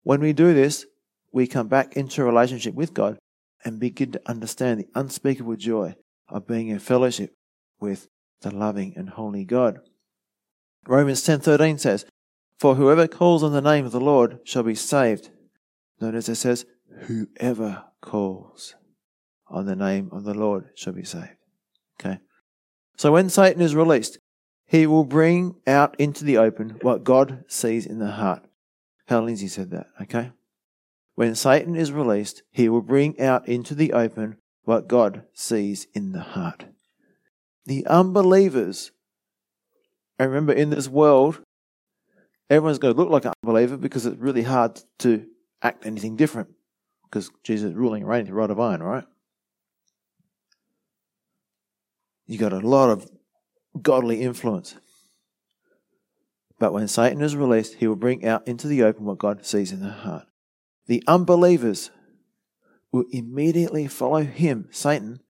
[0.03, 0.87] When we do this,
[1.33, 3.19] we come back into a relationship with God
[3.65, 5.95] and begin to understand the unspeakable joy
[6.29, 7.35] of being in fellowship
[7.79, 8.09] with
[8.41, 9.81] the loving and holy God.
[10.87, 12.07] Romans 10:13 says,
[12.59, 15.31] "For whoever calls on the name of the Lord shall be saved."
[16.01, 16.65] Notice it says,
[17.03, 18.75] "Whoever calls
[19.47, 21.37] on the name of the Lord shall be saved."
[22.01, 22.21] Okay.
[22.97, 24.19] So when Satan is released,
[24.71, 28.45] he will bring out into the open what God sees in the heart.
[29.09, 30.31] Hal Lindsey said that, okay?
[31.17, 36.13] When Satan is released, he will bring out into the open what God sees in
[36.13, 36.67] the heart.
[37.67, 38.93] The unbelievers,
[40.21, 41.41] and remember in this world,
[42.49, 45.27] everyone's going to look like an unbeliever because it's really hard to
[45.63, 46.49] act anything different
[47.07, 49.05] because Jesus is ruling and reigning the rod of iron, right?
[52.29, 53.11] You got a lot of
[53.81, 54.77] godly influence.
[56.59, 59.73] But when Satan is released, he will bring out into the open what God sees
[59.73, 60.27] in the heart.
[60.87, 61.91] The unbelievers
[62.93, 65.21] will immediately follow him, Satan,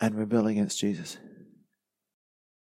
[0.00, 1.18] and rebel against Jesus.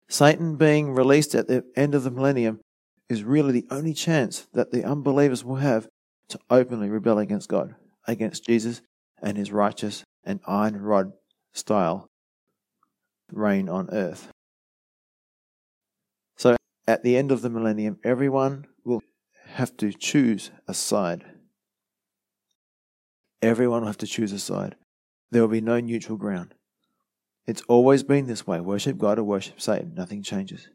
[0.07, 2.61] Satan being released at the end of the millennium
[3.09, 5.87] is really the only chance that the unbelievers will have
[6.29, 7.75] to openly rebel against God,
[8.07, 8.81] against Jesus
[9.21, 11.11] and his righteous and iron rod
[11.53, 12.07] style
[13.31, 14.31] reign on earth.
[16.89, 19.03] At the end of the millennium, everyone will
[19.49, 21.23] have to choose a side.
[23.43, 24.75] Everyone will have to choose a side.
[25.29, 26.55] There will be no neutral ground.
[27.45, 29.93] It's always been this way worship God or worship Satan.
[29.93, 30.67] Nothing changes.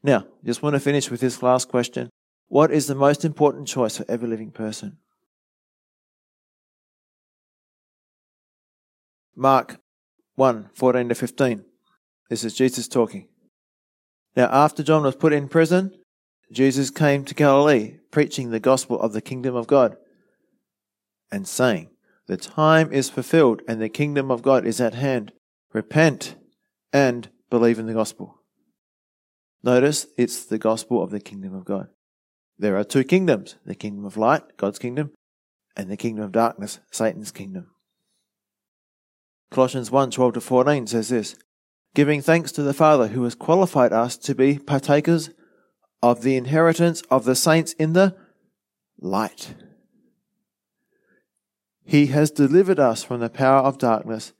[0.00, 2.08] Now, just want to finish with this last question.
[2.46, 4.98] What is the most important choice for every living person?
[9.34, 9.80] Mark
[10.36, 11.64] 1 14 to 15.
[12.30, 13.26] This is Jesus talking.
[14.36, 15.92] Now, after John was put in prison,
[16.50, 19.96] Jesus came to Galilee, preaching the gospel of the kingdom of God,
[21.30, 21.90] and saying,
[22.26, 25.32] The time is fulfilled, and the kingdom of God is at hand.
[25.72, 26.36] Repent
[26.92, 28.38] and believe in the gospel.
[29.62, 31.88] Notice it's the gospel of the kingdom of God.
[32.58, 35.12] There are two kingdoms the kingdom of light, God's kingdom,
[35.76, 37.70] and the kingdom of darkness, Satan's kingdom.
[39.50, 41.36] Colossians 1 12 to 14 says this
[41.98, 45.30] Giving thanks to the Father who has qualified us to be partakers
[46.00, 48.14] of the inheritance of the saints in the
[49.00, 49.56] light.
[51.84, 54.32] He has delivered us from the power of darkness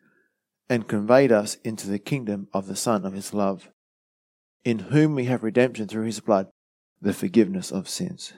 [0.70, 3.70] and conveyed us into the kingdom of the Son of His love,
[4.64, 6.46] in whom we have redemption through His blood,
[7.02, 8.34] the forgiveness of sins.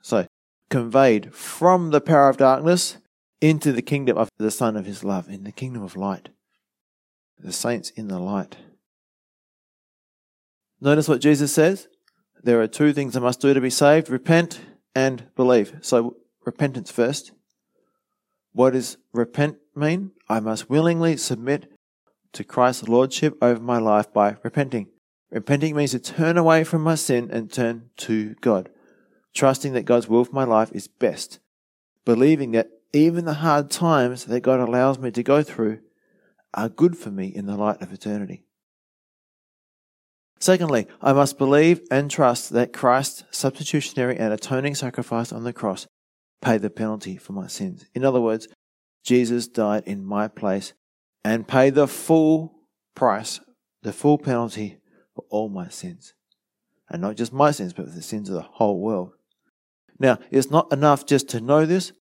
[0.00, 0.26] So,
[0.70, 2.96] conveyed from the power of darkness
[3.42, 6.30] into the kingdom of the Son of His love, in the kingdom of light.
[7.38, 8.56] The saints in the light.
[10.80, 11.88] Notice what Jesus says.
[12.42, 14.60] There are two things I must do to be saved repent
[14.94, 15.78] and believe.
[15.82, 17.32] So, repentance first.
[18.52, 20.12] What does repent mean?
[20.28, 21.70] I must willingly submit
[22.32, 24.88] to Christ's lordship over my life by repenting.
[25.30, 28.70] Repenting means to turn away from my sin and turn to God,
[29.34, 31.40] trusting that God's will for my life is best,
[32.04, 35.80] believing that even the hard times that God allows me to go through
[36.56, 38.42] are good for me in the light of eternity.
[40.38, 45.86] Secondly, I must believe and trust that Christ's substitutionary and atoning sacrifice on the cross
[46.42, 47.86] paid the penalty for my sins.
[47.94, 48.48] In other words,
[49.04, 50.72] Jesus died in my place
[51.24, 52.54] and paid the full
[52.94, 53.40] price,
[53.82, 54.78] the full penalty
[55.14, 56.14] for all my sins.
[56.88, 59.12] And not just my sins, but the sins of the whole world.
[59.98, 61.92] Now, it's not enough just to know this,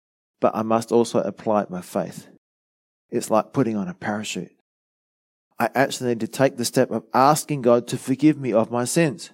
[0.41, 2.29] but I must also apply it by faith.
[3.15, 4.51] It's like putting on a parachute.
[5.57, 8.85] I actually need to take the step of asking God to forgive me of my
[8.85, 9.31] sins.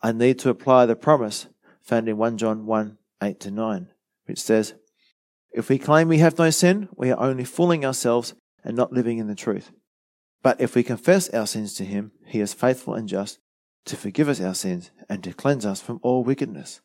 [0.00, 1.48] I need to apply the promise
[1.82, 3.88] found in 1 John 1 8 to 9,
[4.26, 4.74] which says,
[5.52, 9.18] If we claim we have no sin, we are only fooling ourselves and not living
[9.18, 9.72] in the truth.
[10.44, 13.40] But if we confess our sins to Him, He is faithful and just
[13.86, 16.80] to forgive us our sins and to cleanse us from all wickedness.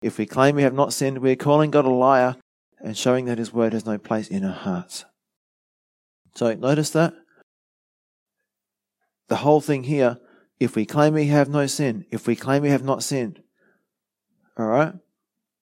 [0.00, 2.36] If we claim we have not sinned, we are calling God a liar
[2.78, 5.04] and showing that His word has no place in our hearts.
[6.36, 7.14] So notice that?
[9.28, 10.18] The whole thing here,
[10.60, 13.42] if we claim we have no sin, if we claim we have not sinned,
[14.58, 14.92] all right,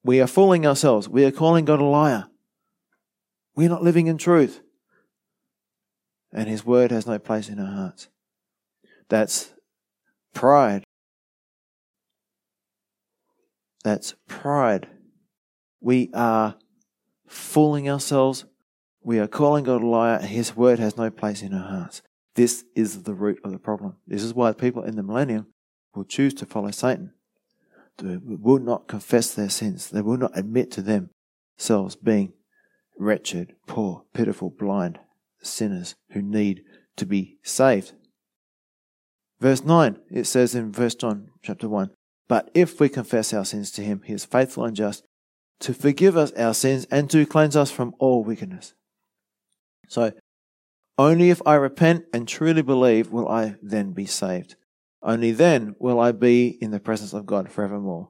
[0.02, 1.08] we are fooling ourselves.
[1.08, 2.26] We are calling God a liar.
[3.54, 4.62] We're not living in truth.
[6.32, 8.08] And His word has no place in our hearts.
[9.08, 9.54] That's
[10.34, 10.82] pride.
[13.84, 14.88] That's pride.
[15.80, 16.56] We are
[17.28, 18.44] fooling ourselves.
[19.04, 22.00] We are calling God a liar, and His word has no place in our hearts.
[22.36, 23.96] This is the root of the problem.
[24.06, 25.48] This is why people in the millennium
[25.94, 27.12] will choose to follow Satan.
[27.98, 29.90] They will not confess their sins.
[29.90, 32.32] They will not admit to themselves being
[32.98, 34.98] wretched, poor, pitiful, blind
[35.42, 36.62] sinners who need
[36.96, 37.92] to be saved.
[39.38, 41.90] Verse 9, it says in verse John chapter 1,
[42.26, 45.04] But if we confess our sins to him, he is faithful and just
[45.60, 48.72] to forgive us our sins and to cleanse us from all wickedness.
[49.88, 50.12] So
[50.96, 54.56] only if I repent and truly believe will I then be saved.
[55.02, 58.08] Only then will I be in the presence of God forevermore.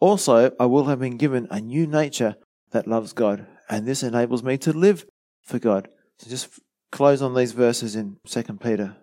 [0.00, 2.36] Also, I will have been given a new nature
[2.72, 5.06] that loves God, and this enables me to live
[5.42, 5.88] for God.
[6.18, 6.48] So just
[6.90, 8.96] close on these verses in 2 Peter.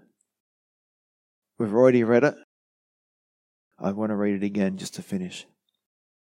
[1.57, 2.35] We've already read it.
[3.79, 5.47] I want to read it again just to finish.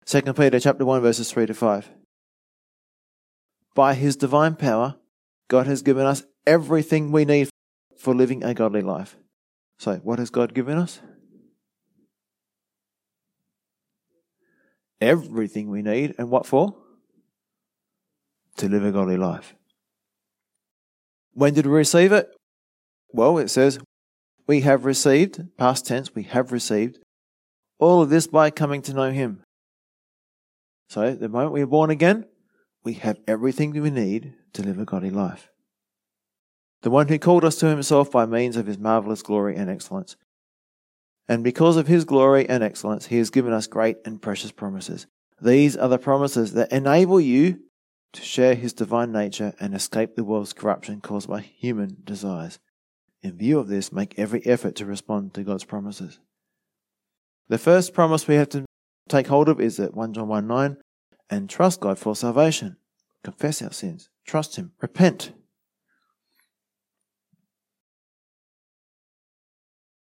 [0.06, 1.90] 2 Peter chapter 1 verses 3 to 5.
[3.74, 4.96] By his divine power,
[5.50, 7.50] God has given us everything we need
[7.98, 9.16] for living a godly life.
[9.78, 11.00] So, what has God given us?
[15.00, 16.14] Everything we need.
[16.18, 16.76] And what for?
[18.58, 19.54] To live a godly life.
[21.32, 22.28] When did we receive it?
[23.12, 23.80] Well, it says,
[24.46, 27.00] we have received, past tense, we have received
[27.80, 29.42] all of this by coming to know Him.
[30.88, 32.26] So, the moment we are born again,
[32.84, 35.50] we have everything we need to live a godly life
[36.82, 40.16] the one who called us to himself by means of his marvelous glory and excellence.
[41.28, 45.06] And because of his glory and excellence, he has given us great and precious promises.
[45.40, 47.60] These are the promises that enable you
[48.12, 52.58] to share his divine nature and escape the world's corruption caused by human desires.
[53.22, 56.18] In view of this, make every effort to respond to God's promises.
[57.48, 58.64] The first promise we have to
[59.08, 60.76] take hold of is at 1 John 1 9
[61.28, 62.76] and trust God for salvation.
[63.22, 65.32] Confess our sins, trust Him, repent.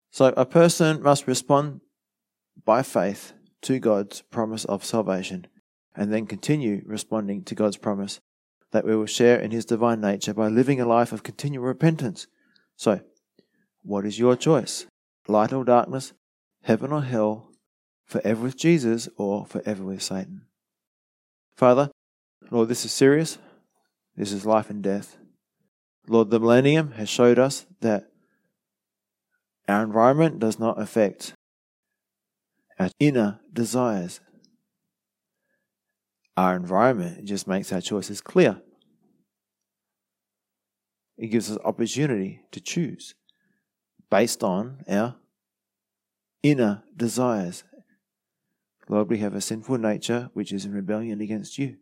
[0.09, 1.81] So a person must respond
[2.63, 5.47] by faith to God's promise of salvation
[5.93, 8.21] and then continue responding to God's promise
[8.71, 12.27] that we will share in His divine nature by living a life of continual repentance.
[12.77, 13.01] So,
[13.83, 14.85] what is your choice?
[15.27, 16.13] Light or darkness?
[16.63, 17.51] Heaven or hell?
[18.05, 20.45] Forever with Jesus or forever with Satan?
[21.57, 21.91] Father,
[22.49, 23.37] Lord, this is serious.
[24.15, 25.17] This is life and death.
[26.07, 28.11] Lord, the millennium has showed us that
[29.67, 31.33] our environment does not affect
[32.79, 34.19] our inner desires.
[36.37, 38.61] Our environment just makes our choices clear.
[41.17, 43.15] It gives us opportunity to choose
[44.09, 45.15] based on our
[46.43, 47.63] inner desires.
[48.87, 51.77] Lord, we have a sinful nature which is in rebellion against you.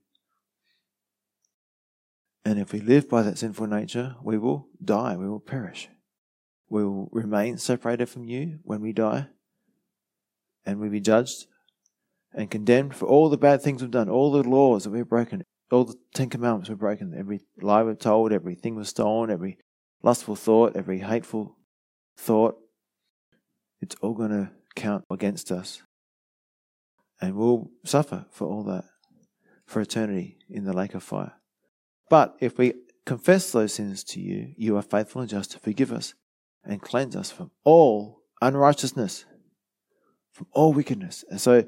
[2.45, 5.89] And if we live by that sinful nature, we will die, we will perish.
[6.69, 9.27] We will remain separated from you when we die,
[10.65, 11.45] and we will be judged
[12.33, 15.43] and condemned for all the bad things we've done, all the laws that we've broken,
[15.71, 19.57] all the Ten Commandments we've broken, every lie we've told, everything was stolen, every
[20.01, 21.57] lustful thought, every hateful
[22.17, 22.55] thought.
[23.81, 25.81] It's all going to count against us.
[27.21, 28.85] And we'll suffer for all that
[29.65, 31.33] for eternity in the lake of fire.
[32.13, 32.75] But if we
[33.07, 36.13] confess those sins to you, you are faithful and just to forgive us
[36.63, 39.25] and cleanse us from all unrighteousness,
[40.31, 41.25] from all wickedness.
[41.31, 41.65] And so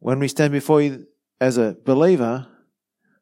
[0.00, 1.06] when we stand before you
[1.40, 2.48] as a believer,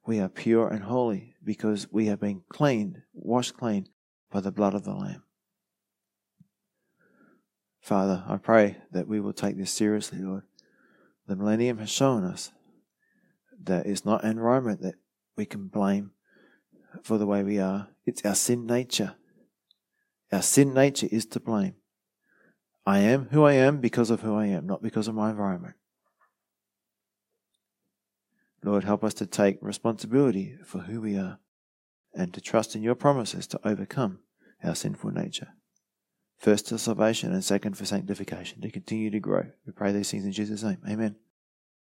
[0.06, 3.88] we are pure and holy because we have been cleaned, washed clean
[4.32, 5.22] by the blood of the Lamb.
[7.82, 10.44] Father, I pray that we will take this seriously, Lord.
[11.26, 12.50] The millennium has shown us
[13.62, 14.94] that it's not environment that
[15.36, 16.12] we can blame
[17.02, 19.14] for the way we are, it's our sin nature.
[20.32, 21.74] Our sin nature is to blame.
[22.86, 25.74] I am who I am because of who I am, not because of my environment.
[28.62, 31.38] Lord, help us to take responsibility for who we are
[32.14, 34.20] and to trust in your promises to overcome
[34.62, 35.48] our sinful nature.
[36.38, 39.46] First to salvation and second for sanctification, to continue to grow.
[39.66, 40.78] We pray these things in Jesus' name.
[40.88, 41.16] Amen.